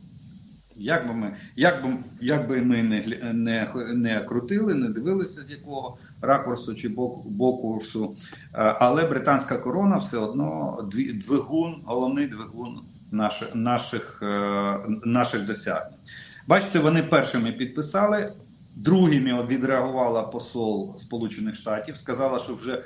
Як 0.78 1.08
би 1.08 1.14
ми 1.14 1.36
як 1.56 1.82
би, 1.82 1.96
як 2.20 2.48
би 2.48 2.62
ми 2.62 2.82
не 2.82 3.32
не, 3.32 3.68
не 3.94 4.20
крутили, 4.20 4.74
не 4.74 4.88
дивилися 4.88 5.42
з 5.42 5.50
якого 5.50 5.98
ракурсу 6.22 6.74
чи 6.74 6.88
боку, 6.88 7.30
бокурсу, 7.30 8.16
е, 8.54 8.76
але 8.78 9.06
британська 9.06 9.56
корона 9.56 9.96
все 9.96 10.18
одно 10.18 10.78
двигун, 11.14 11.82
головний 11.84 12.26
двигун 12.26 12.80
наших 13.10 13.54
наших, 13.54 14.18
е, 14.22 14.78
наших 15.04 15.46
досягнень. 15.46 15.98
Бачите, 16.46 16.78
вони 16.78 17.02
першими 17.02 17.52
підписали, 17.52 18.32
другими 18.74 19.46
відреагувала 19.46 20.22
посол 20.22 20.98
Сполучених 20.98 21.54
Штатів, 21.54 21.96
сказала, 21.96 22.38
що 22.38 22.54
вже 22.54 22.84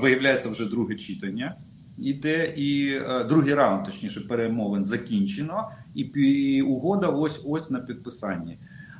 виявляється 0.00 0.48
вже 0.48 0.66
друге 0.66 0.94
читання 0.94 1.56
іде 2.00 2.54
і 2.56 2.94
е, 2.94 3.24
другий 3.24 3.54
раунд, 3.54 3.84
точніше, 3.84 4.20
перемовин 4.20 4.84
закінчено, 4.84 5.70
і, 5.94 6.62
угода 6.62 7.08
ось 7.08 7.40
ось 7.44 7.70
на 7.70 7.80
підписанні. 7.80 8.58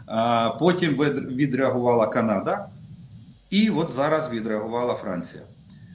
Е, 0.08 0.52
потім 0.58 0.94
відреагувала 1.30 2.06
Канада, 2.06 2.68
і 3.50 3.70
от 3.70 3.92
зараз 3.92 4.30
відреагувала 4.30 4.94
Франція. 4.94 5.42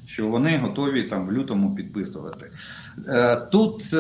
Що 0.06 0.28
вони 0.28 0.58
готові 0.58 1.04
там 1.04 1.26
в 1.26 1.32
лютому 1.32 1.76
підписувати. 1.76 2.52
Е, 3.08 3.36
тут 3.36 3.94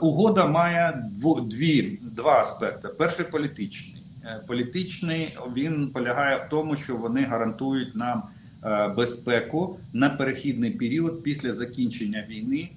угода 0.00 0.46
має 0.46 1.10
дві, 1.46 2.00
два 2.02 2.40
аспекти. 2.40 2.88
Перший 2.88 3.24
політичний. 3.24 4.04
Політичний 4.46 5.38
він 5.56 5.90
полягає 5.90 6.36
в 6.36 6.48
тому, 6.50 6.76
що 6.76 6.96
вони 6.96 7.24
гарантують 7.24 7.96
нам 7.96 8.22
Е, 8.64 8.88
безпеку 8.88 9.78
на 9.92 10.10
перехідний 10.10 10.70
період 10.70 11.22
після 11.22 11.52
закінчення 11.52 12.26
війни 12.30 12.68
е, 12.70 12.74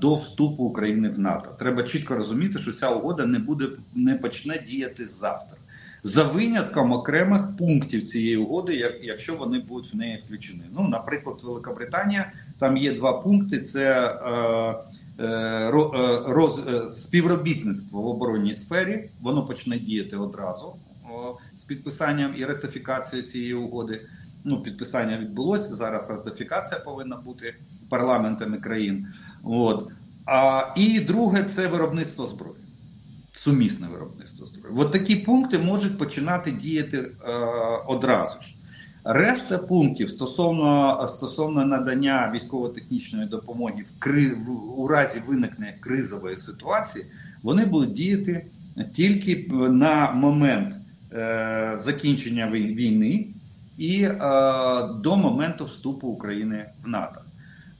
до 0.00 0.14
вступу 0.14 0.64
України 0.64 1.08
в 1.08 1.18
НАТО. 1.18 1.50
Треба 1.58 1.82
чітко 1.82 2.14
розуміти, 2.14 2.58
що 2.58 2.72
ця 2.72 2.90
угода 2.90 3.26
не 3.26 3.38
буде 3.38 3.64
не 3.94 4.14
почне 4.14 4.64
діяти 4.66 5.06
завтра. 5.06 5.58
за 6.02 6.22
винятком 6.24 6.92
окремих 6.92 7.56
пунктів 7.56 8.08
цієї 8.08 8.36
угоди, 8.36 9.00
якщо 9.02 9.34
вони 9.36 9.58
будуть 9.58 9.94
в 9.94 9.96
неї 9.96 10.22
включені. 10.24 10.62
Ну, 10.72 10.88
наприклад, 10.88 11.36
Великобританія 11.42 12.32
там 12.58 12.76
є 12.76 12.94
два 12.94 13.12
пункти: 13.12 13.62
це 13.62 14.04
е, 14.04 15.24
е, 15.24 15.26
е 15.26 15.70
роз, 16.26 16.60
е, 16.68 16.90
співробітництво 16.90 18.02
в 18.02 18.06
оборонній 18.06 18.52
сфері. 18.52 19.10
Воно 19.20 19.44
почне 19.44 19.78
діяти 19.78 20.16
одразу 20.16 20.76
о, 21.10 21.38
з 21.56 21.64
підписанням 21.64 22.34
і 22.36 22.44
ратифікацією 22.44 23.28
цієї 23.28 23.54
угоди. 23.54 24.06
Ну, 24.44 24.62
підписання 24.62 25.18
відбулося 25.18 25.74
зараз. 25.74 26.10
Ратифікація 26.10 26.80
повинна 26.80 27.16
бути 27.16 27.54
парламентами 27.88 28.58
країн. 28.58 29.06
От 29.44 29.88
а 30.26 30.62
і 30.76 31.00
друге 31.00 31.46
це 31.56 31.66
виробництво 31.66 32.26
зброї 32.26 32.56
сумісне 33.46 33.88
виробництво 33.88 34.46
зброї. 34.46 34.76
От 34.78 34.92
такі 34.92 35.16
пункти 35.16 35.58
можуть 35.58 35.98
починати 35.98 36.52
діяти 36.52 36.98
е, 36.98 37.32
одразу 37.86 38.40
ж. 38.40 38.54
Решта 39.04 39.58
пунктів 39.58 40.08
стосовно 40.08 41.08
стосовно 41.08 41.64
надання 41.64 42.32
військово-технічної 42.34 43.28
допомоги 43.28 43.82
в 43.82 43.98
кри 43.98 44.28
в 44.28 44.80
у 44.80 44.88
разі 44.88 45.22
виникнення 45.26 45.72
кризової 45.80 46.36
ситуації, 46.36 47.06
вони 47.42 47.66
будуть 47.66 47.92
діяти 47.92 48.46
тільки 48.94 49.48
на 49.70 50.10
момент 50.10 50.74
е, 51.12 51.78
закінчення 51.84 52.50
війни 52.50 53.26
і 53.78 54.02
е, 54.02 54.18
до 55.02 55.16
моменту 55.16 55.64
вступу 55.64 56.08
України 56.08 56.66
в 56.84 56.88
НАТО. 56.88 57.20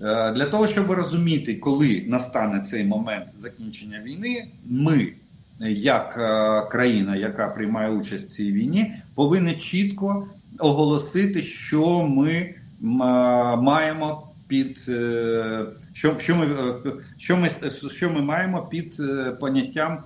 Е, 0.00 0.32
для 0.32 0.46
того 0.46 0.66
щоб 0.66 0.90
розуміти, 0.90 1.54
коли 1.54 2.04
настане 2.06 2.61
цей 2.61 2.85
момент 2.85 3.28
закінчення 3.38 4.00
війни, 4.04 4.46
ми 4.64 5.12
як 5.61 6.16
е, 6.18 6.70
країна, 6.70 7.16
яка 7.16 7.48
приймає 7.48 7.90
участь 7.90 8.24
в 8.24 8.30
цій 8.30 8.52
війні, 8.52 8.94
повинна 9.14 9.54
чітко 9.54 10.28
оголосити, 10.59 11.42
що 11.42 12.02
ми 12.02 12.54
маємо 12.80 14.28
під 14.48 14.85
е, 14.88 15.66
що 15.92 16.18
що 16.18 16.37
ми 16.37 16.46
е, 16.46 16.92
що 17.16 17.37
ми, 17.37 17.50
що 17.94 18.11
ми 18.11 18.22
маємо 18.22 18.66
під 18.66 19.02
поняттям 19.40 19.98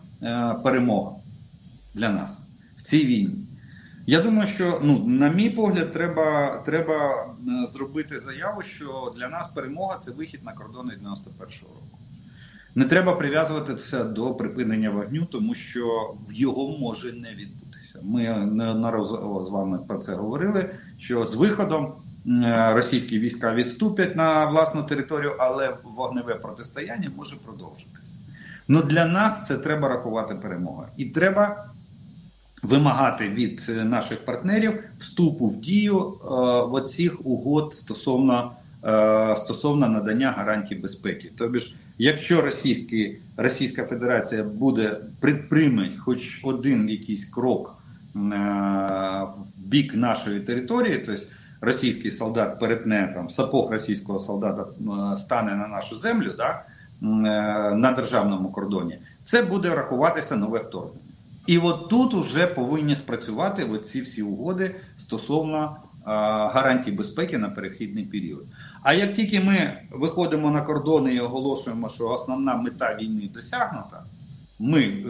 перемога 0.65 1.13
для 1.95 2.09
нас 2.09 2.39
в 2.77 2.83
цій 2.83 3.05
війні. 3.05 3.50
Я 4.11 4.21
думаю, 4.21 4.47
що 4.49 4.81
ну, 4.83 5.05
на 5.07 5.29
мій 5.29 5.51
погляд, 5.51 5.93
треба 5.93 6.57
треба 6.65 7.27
зробити 7.73 8.21
заяву, 8.21 8.63
що 8.63 9.13
для 9.17 9.29
нас 9.29 9.49
перемога 9.49 9.99
це 10.05 10.11
вихід 10.11 10.45
на 10.45 10.53
кордони 10.53 10.95
91-го 10.95 11.75
року. 11.75 11.99
Не 12.75 12.85
треба 12.85 13.15
прив'язуватися 13.15 14.05
до 14.05 14.35
припинення 14.35 14.91
вогню, 14.91 15.27
тому 15.27 15.55
що 15.55 16.15
його 16.31 16.79
може 16.79 17.13
не 17.13 17.35
відбутися. 17.35 18.01
Ми 18.03 18.35
неодноразово 18.35 19.45
з 19.45 19.51
вами 19.51 19.79
про 19.89 19.99
це 19.99 20.15
говорили. 20.15 20.75
Що 20.99 21.25
з 21.25 21.35
виходом 21.35 21.93
російські 22.73 23.19
війська 23.19 23.55
відступять 23.55 24.17
на 24.17 24.47
власну 24.47 24.83
територію, 24.83 25.37
але 25.39 25.77
вогневе 25.85 26.35
протистояння 26.35 27.11
може 27.17 27.37
продовжитися. 27.37 28.19
Ну 28.69 28.83
для 28.83 29.05
нас 29.05 29.47
це 29.47 29.59
треба 29.59 29.89
рахувати 29.89 30.35
перемога, 30.35 30.89
і 30.97 31.05
треба 31.05 31.71
вимагати 32.63 33.29
від 33.29 33.63
наших 33.69 34.25
партнерів 34.25 34.85
вступу 34.99 35.49
в 35.49 35.61
дію 35.61 35.99
е, 35.99 36.29
оцих 36.71 37.27
угод 37.27 37.75
стосовно 37.75 38.53
е, 38.85 39.37
стосовно 39.37 39.89
надання 39.89 40.31
гарантій 40.31 40.75
безпеки. 40.75 41.33
Тобто 41.39 41.59
Якщо 42.03 42.43
Російський, 42.43 43.21
Російська 43.37 43.85
Федерація 43.85 44.45
буде 44.45 44.97
прийме 45.49 45.91
хоч 45.99 46.41
один 46.45 46.89
якийсь 46.89 47.25
крок 47.25 47.77
е, 48.17 48.19
в 49.37 49.61
бік 49.61 49.95
нашої 49.95 50.41
території, 50.41 50.99
тобто 51.07 51.23
російський 51.61 52.11
солдат 52.11 52.61
перетне 52.61 53.13
там 53.15 53.31
сапог 53.31 53.71
російського 53.71 54.19
солдата 54.19 54.63
е, 54.63 55.17
стане 55.17 55.57
на 55.57 55.69
нашу 55.69 55.97
землю, 55.97 56.35
да, 56.37 56.51
е, 56.51 56.65
на 57.75 57.93
державному 57.97 58.53
кордоні, 58.53 58.99
це 59.25 59.43
буде 59.43 59.75
рахуватися 59.75 60.37
нове 60.37 60.59
вторгнення. 60.59 61.10
І 61.47 61.59
от 61.59 61.89
тут 61.89 62.15
вже 62.15 62.47
повинні 62.47 62.95
спрацювати 62.95 63.65
оці 63.65 64.01
всі 64.01 64.23
угоди 64.23 64.75
стосовно 64.99 65.77
гарантій 66.05 66.93
безпеки 66.93 67.39
на 67.39 67.49
перехідний 67.49 68.05
період. 68.05 68.45
А 68.83 68.93
як 68.93 69.13
тільки 69.13 69.41
ми 69.41 69.83
виходимо 69.91 70.51
на 70.51 70.63
кордони 70.63 71.15
і 71.15 71.21
оголошуємо, 71.21 71.89
що 71.89 72.09
основна 72.09 72.57
мета 72.57 72.97
війни 73.01 73.31
досягнута, 73.35 74.05
ми 74.59 74.83
е, 74.83 75.03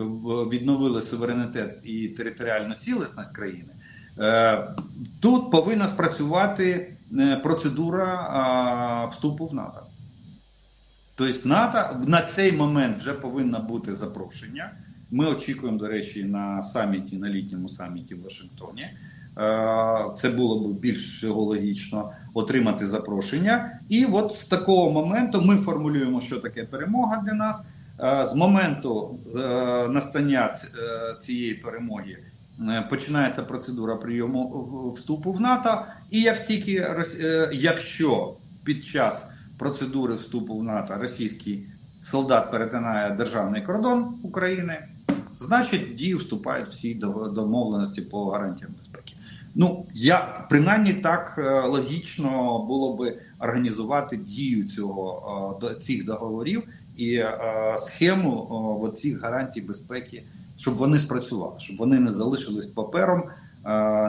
відновили 0.51 1.03
суверенітет 1.03 1.79
і 1.85 2.09
територіальну 2.09 2.75
цілісність 2.75 3.33
країни. 3.33 3.75
Е, 4.19 4.69
тут 5.21 5.51
повинна 5.51 5.89
спрацювати 5.89 6.97
е, 7.19 7.37
процедура 7.37 9.07
вступу 9.13 9.47
в 9.47 9.55
НАТО. 9.55 9.83
Тобто, 11.15 11.49
НАТО 11.49 12.05
на 12.07 12.23
цей 12.23 12.53
момент 12.53 12.99
вже 12.99 13.13
повинно 13.13 13.59
бути 13.59 13.95
запрошення. 13.95 14.71
Ми 15.11 15.27
очікуємо, 15.27 15.79
до 15.79 15.89
речі, 15.89 16.25
на 16.25 16.63
саміті, 16.63 17.17
на 17.17 17.29
літньому 17.29 17.69
саміті 17.69 18.15
в 18.15 18.23
Вашингтоні. 18.23 18.83
Е, 18.83 20.05
це 20.21 20.29
було 20.29 20.69
б 20.69 20.81
більш 20.81 21.25
логічно 21.25 22.13
отримати 22.35 22.87
запрошення. 22.87 23.81
І 23.89 24.05
от 24.05 24.33
з 24.33 24.49
такого 24.49 24.91
моменту 24.91 25.43
ми 25.43 25.57
формулюємо, 25.57 26.21
що 26.21 26.39
таке 26.39 26.65
перемога 26.65 27.23
для 27.27 27.33
нас. 27.33 27.63
Е, 28.01 28.27
з 28.27 28.35
моменту 28.35 29.19
е, 29.37 29.39
настання 29.89 30.57
цієї 31.23 31.55
перемоги 31.55 32.19
починається 32.91 33.43
процедура 33.43 33.97
прийому 33.97 34.91
вступу 34.97 35.33
в 35.33 35.41
НАТО. 35.41 35.83
І 36.11 36.21
як 36.21 36.47
тільки 36.47 36.87
якщо 37.53 38.37
під 38.65 38.85
час 38.85 39.25
процедури 39.59 40.15
вступу 40.15 40.59
в 40.59 40.65
НАТО 40.65 40.95
російський 41.01 41.67
солдат 42.03 42.51
перетинає 42.51 43.11
державний 43.11 43.63
кордон 43.63 44.19
України, 44.23 44.79
значить 45.41 45.91
в 45.91 45.95
дію 45.95 46.19
вступають 46.19 46.69
всі 46.69 46.95
домовленості 47.35 48.03
по 48.03 48.31
гарантіям 48.31 48.73
безпеки. 48.77 49.15
Ну 49.55 49.87
я 49.95 50.47
принаймні 50.51 50.93
так 50.93 51.35
е, 51.39 51.61
логічно 51.61 52.59
було 52.69 52.97
би 52.97 53.19
організувати 53.39 54.17
дію 54.17 54.69
цього 54.69 55.61
е, 55.71 55.75
цих 55.75 56.05
договорів 56.05 56.63
і 56.97 57.15
е, 57.15 57.33
схему 57.81 58.95
цих 58.97 59.23
гарантій 59.23 59.61
безпеки, 59.61 60.25
щоб 60.57 60.75
вони 60.75 60.99
спрацювали, 60.99 61.55
щоб 61.59 61.77
вони 61.77 62.01
не 62.01 62.11
залишились 62.11 62.67
папером. 62.67 63.23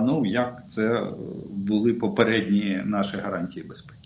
Ну 0.02 0.26
як 0.26 0.63
це 0.70 1.08
були 1.50 1.94
попередні 1.94 2.82
наші 2.86 3.17
гарантії 3.17 3.65
безпеки. 3.65 4.01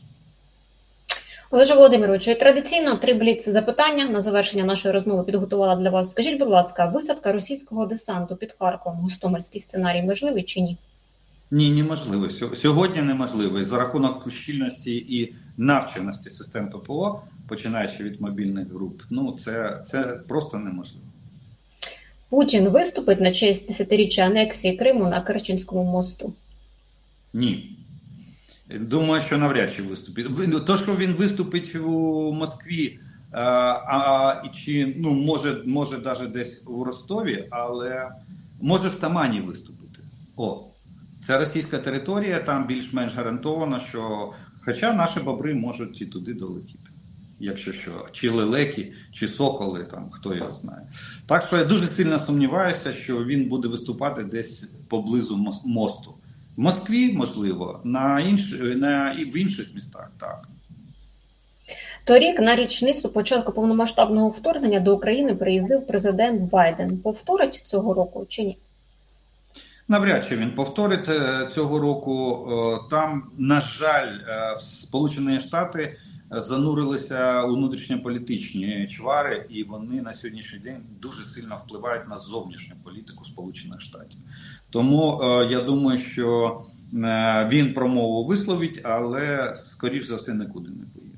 Олеже 1.56 1.76
Володимировичу, 1.76 2.36
традиційно 2.36 2.98
три 2.98 3.14
бліц 3.14 3.50
запитання 3.50 4.10
на 4.10 4.22
завершення 4.22 4.64
нашої 4.64 4.94
розмови 4.94 5.24
підготувала 5.24 5.76
для 5.76 5.90
вас. 5.90 6.12
Скажіть, 6.12 6.40
будь 6.40 6.50
ласка, 6.50 6.86
висадка 6.86 7.32
російського 7.32 7.86
десанту 7.86 8.36
під 8.36 8.56
Харковом, 8.60 9.00
Гостомельський 9.00 9.62
сценарій 9.62 10.02
можливий 10.02 10.44
чи 10.44 10.62
ні? 10.62 10.78
Ні, 11.52 11.72
неможливо. 11.72 12.30
Сьогодні 12.56 13.02
неможливо. 13.02 13.64
За 13.64 13.78
рахунок 13.78 14.32
щільності 14.32 14.96
і 14.96 15.34
навченості 15.58 16.30
систем 16.30 16.70
ППО, 16.70 17.22
починаючи 17.48 18.04
від 18.04 18.22
мобільних 18.22 18.68
груп, 18.74 19.02
ну 19.10 19.38
це, 19.44 19.84
це 19.92 20.04
просто 20.04 20.58
неможливо. 20.58 21.06
Путін 22.30 22.70
виступить 22.70 23.22
на 23.22 23.32
честь 23.32 23.68
десятиріччя 23.68 24.22
анексії 24.22 24.78
Криму 24.78 25.08
на 25.08 25.22
Керченському 25.22 25.84
мосту? 25.84 26.34
Ні. 27.34 27.78
Думаю, 28.70 29.22
що 29.22 29.38
навряд 29.38 29.74
чи 29.74 29.84
виступить. 29.84 30.66
То, 30.66 30.78
що 30.78 30.96
він 30.96 31.14
виступить 31.14 31.76
у 31.76 32.34
Москві, 32.34 33.00
а, 33.32 33.44
а 33.44 34.44
чи 34.48 34.96
ну 34.98 35.12
може, 35.12 35.62
може 35.66 35.98
навіть 35.98 36.32
десь 36.32 36.64
у 36.68 36.84
Ростові, 36.84 37.48
але 37.50 38.12
може 38.62 38.88
в 38.88 38.96
Тамані 38.96 39.42
виступити. 39.42 40.00
О, 40.38 40.64
це 41.28 41.40
російська 41.40 41.78
територія, 41.78 42.40
там 42.40 42.68
більш-менш 42.68 43.16
гарантовано, 43.16 43.80
що 43.80 44.34
хоча 44.66 44.94
наші 44.94 45.20
бобри 45.20 45.54
можуть 45.54 46.02
і 46.02 46.06
туди 46.06 46.34
долетіти. 46.34 46.92
Якщо 47.40 47.74
що, 47.74 48.06
чи 48.12 48.30
лелеки, 48.30 48.94
чи 49.12 49.28
соколи, 49.28 49.84
там 49.84 50.10
хто 50.12 50.36
його 50.36 50.54
знає. 50.54 50.88
Так 51.28 51.48
що 51.48 51.58
я 51.58 51.64
дуже 51.64 51.86
сильно 51.86 52.20
сумніваюся, 52.20 52.94
що 52.94 53.26
він 53.26 53.50
буде 53.50 53.68
виступати 53.68 54.24
десь 54.24 54.70
поблизу 54.88 55.56
мосту. 55.66 56.14
В 56.58 56.62
Москві, 56.62 57.14
можливо, 57.14 57.82
на 57.84 58.20
інш... 58.20 58.56
на... 58.60 59.14
в 59.14 59.38
інших 59.38 59.76
містах 59.76 60.12
так. 60.20 60.48
Торік 62.04 62.40
на 62.40 62.56
річницю 62.56 63.10
початку 63.10 63.52
повномасштабного 63.52 64.30
вторгнення 64.30 64.80
до 64.80 64.96
України 64.96 65.36
приїздив 65.36 65.88
президент 65.88 66.42
Байден. 66.42 66.98
Повторить 66.98 67.62
цього 67.64 67.94
року 67.94 68.26
чи 68.30 68.44
ні? 68.44 68.58
Навряд 69.88 70.26
чи 70.30 70.36
він 70.38 70.52
повторить 70.52 71.10
е, 71.10 71.50
цього 71.56 71.80
року. 71.80 72.48
Е, 72.52 72.90
там, 72.90 73.24
на 73.38 73.62
жаль, 73.62 74.18
е, 74.28 74.58
Сполучені 74.60 75.40
Штати 75.40 75.98
занурилися 76.32 77.44
у 77.44 77.56
внутрішньополітичні 77.56 78.88
чвари, 78.88 79.46
і 79.50 79.64
вони 79.64 80.02
на 80.02 80.14
сьогоднішній 80.14 80.60
день 80.60 80.82
дуже 81.02 81.24
сильно 81.24 81.62
впливають 81.66 82.10
на 82.10 82.18
зовнішню 82.18 82.76
політику 82.84 83.26
Сполучених 83.26 83.82
Штатів. 83.82 84.20
Тому 84.70 85.22
е, 85.22 85.48
я 85.52 85.62
думаю, 85.62 85.98
що 85.98 86.62
е, 86.94 87.50
він 87.52 87.74
промову 87.74 88.26
висловить, 88.26 88.82
але 88.84 89.56
скоріш 89.58 90.06
за 90.06 90.16
все 90.16 90.34
нікуди 90.34 90.70
не 90.70 90.86
поїде. 90.96 91.15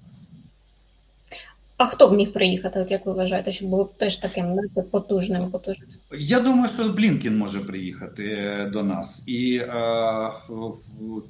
А 1.78 1.86
хто 1.86 2.08
б 2.08 2.14
міг 2.14 2.34
приїхати, 2.34 2.80
от 2.80 2.92
як 2.92 3.06
ви 3.06 3.14
вважаєте, 3.14 3.52
щоб 3.52 3.70
було 3.70 3.86
теж 3.98 4.16
таким 4.16 4.60
потужним, 4.92 5.52
потужним? 5.52 5.90
Я 6.20 6.40
думаю, 6.40 6.70
що 6.76 6.90
Блінкін 6.90 7.38
може 7.38 7.60
приїхати 7.60 8.24
е, 8.24 8.70
до 8.74 8.84
нас, 8.84 9.24
і 9.28 9.58
е, 9.58 10.32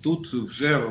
тут 0.01 0.33
вже 0.33 0.81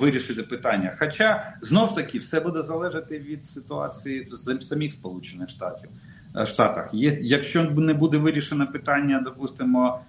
вирішити 0.00 0.42
питання. 0.42 0.96
Хоча 0.98 1.54
знов 1.60 1.94
таки 1.94 2.18
все 2.18 2.40
буде 2.40 2.62
залежати 2.62 3.18
від 3.18 3.48
ситуації 3.48 4.28
в 4.58 4.62
самих 4.62 4.92
Сполучених 4.92 5.48
Штатів 5.48 5.88
е, 6.36 6.46
Штатах. 6.46 6.90
Є, 6.92 7.18
якщо 7.20 7.62
не 7.64 7.94
буде 7.94 8.18
вирішено 8.18 8.66
питання, 8.66 9.22
допустимо 9.24 10.00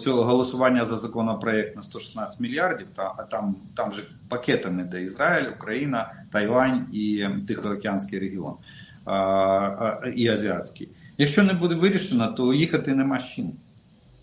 цього 0.00 0.24
голосування 0.24 0.86
за 0.86 0.98
законопроект 0.98 1.76
на 1.76 1.82
116 1.82 2.40
мільярдів, 2.40 2.86
та 2.96 3.14
а 3.18 3.22
там 3.22 3.56
там 3.74 3.92
же 3.92 4.02
пакетами 4.28 4.84
де 4.84 5.02
Ізраїль, 5.02 5.48
Україна, 5.56 6.12
Тайвань 6.32 6.86
і 6.92 7.26
Тихоокеанський 7.48 8.18
регіон 8.18 8.54
а, 9.04 9.14
а, 9.14 10.08
і 10.16 10.28
Азіатський. 10.28 10.88
Якщо 11.18 11.42
не 11.42 11.52
буде 11.52 11.74
вирішено, 11.74 12.26
то 12.26 12.54
їхати 12.54 12.94
нема 12.94 13.20
з 13.20 13.28
чим. 13.28 13.52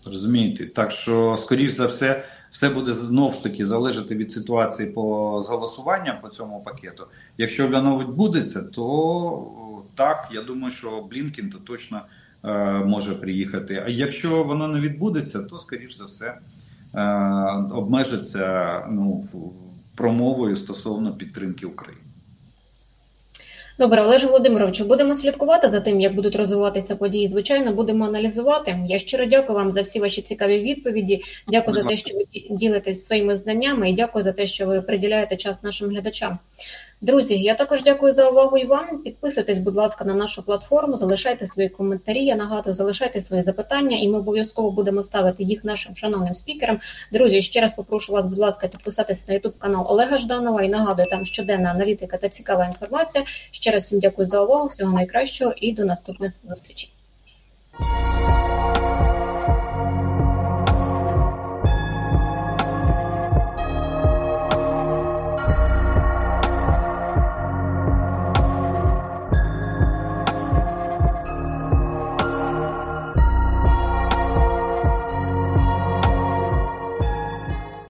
Розумієте? 0.06 0.66
Так 0.66 0.90
що, 0.90 1.38
скоріш 1.42 1.70
за 1.70 1.86
все, 1.86 2.24
все 2.50 2.68
буде 2.68 2.94
знов 2.94 3.34
ж 3.34 3.42
таки 3.42 3.66
залежати 3.66 4.16
від 4.16 4.32
ситуації 4.32 4.90
по 4.90 5.42
з 5.46 5.48
голосуванням 5.48 6.20
по 6.22 6.28
цьому 6.28 6.62
пакету. 6.62 7.06
Якщо 7.38 7.68
воно 7.68 7.98
відбудеться, 7.98 8.62
то 8.62 9.84
так, 9.94 10.28
я 10.32 10.42
думаю, 10.42 10.70
що 10.70 11.00
Блінкін 11.10 11.50
то 11.50 11.58
точно. 11.58 12.02
Е, 12.44 12.48
може 12.84 13.14
приїхати. 13.14 13.82
А 13.86 13.88
якщо 13.88 14.44
воно 14.44 14.68
не 14.68 14.80
відбудеться, 14.80 15.38
то 15.38 15.58
скоріш 15.58 15.96
за 15.96 16.04
все 16.04 16.26
е, 16.26 17.02
обмежиться 17.72 18.80
ну, 18.90 19.24
промовою 19.94 20.56
стосовно 20.56 21.12
підтримки 21.12 21.66
України. 21.66 22.02
Добре, 23.78 24.02
Олеже 24.02 24.26
Володимировичу, 24.26 24.84
будемо 24.84 25.14
слідкувати 25.14 25.68
за 25.68 25.80
тим, 25.80 26.00
як 26.00 26.14
будуть 26.14 26.36
розвиватися 26.36 26.96
події. 26.96 27.28
Звичайно, 27.28 27.72
будемо 27.72 28.04
аналізувати. 28.04 28.78
Я 28.86 28.98
щиро 28.98 29.24
дякую 29.24 29.58
вам 29.58 29.72
за 29.72 29.82
всі 29.82 30.00
ваші 30.00 30.22
цікаві 30.22 30.58
відповіді. 30.58 31.20
Дякую 31.48 31.74
за 31.74 31.82
те, 31.82 31.96
що 31.96 32.14
ви 32.16 32.24
ділитесь 32.50 33.04
своїми 33.04 33.36
знаннями, 33.36 33.90
і 33.90 33.94
дякую 33.94 34.22
за 34.22 34.32
те, 34.32 34.46
що 34.46 34.66
ви 34.66 34.82
приділяєте 34.82 35.36
час 35.36 35.62
нашим 35.62 35.88
глядачам. 35.88 36.38
Друзі, 37.00 37.38
я 37.38 37.54
також 37.54 37.82
дякую 37.82 38.12
за 38.12 38.28
увагу 38.30 38.56
і 38.56 38.66
вам. 38.66 38.98
Підписуйтесь, 39.02 39.58
будь 39.58 39.74
ласка, 39.74 40.04
на 40.04 40.14
нашу 40.14 40.42
платформу, 40.42 40.96
залишайте 40.96 41.46
свої 41.46 41.68
коментарі. 41.68 42.24
Я 42.24 42.36
нагадую, 42.36 42.74
залишайте 42.74 43.20
свої 43.20 43.42
запитання, 43.42 43.96
і 43.96 44.08
ми 44.08 44.18
обов'язково 44.18 44.70
будемо 44.70 45.02
ставити 45.02 45.42
їх 45.42 45.64
нашим 45.64 45.96
шановним 45.96 46.34
спікерам. 46.34 46.80
Друзі, 47.12 47.42
ще 47.42 47.60
раз 47.60 47.74
попрошу 47.74 48.12
вас, 48.12 48.26
будь 48.26 48.38
ласка, 48.38 48.68
підписатися 48.68 49.24
на 49.28 49.34
ютуб 49.34 49.58
канал 49.58 49.86
Олега 49.88 50.18
Жданова 50.18 50.62
і 50.62 50.68
нагадую, 50.68 51.08
там 51.10 51.24
щоденна 51.24 51.70
аналітика 51.70 52.16
та 52.16 52.28
цікава 52.28 52.66
інформація. 52.66 53.24
Ще 53.50 53.70
раз 53.70 53.82
всім 53.82 54.00
дякую 54.00 54.28
за 54.28 54.42
увагу. 54.42 54.66
Всього 54.66 54.92
найкращого 54.92 55.52
і 55.56 55.72
до 55.72 55.84
наступних 55.84 56.32
зустрічей. 56.44 56.92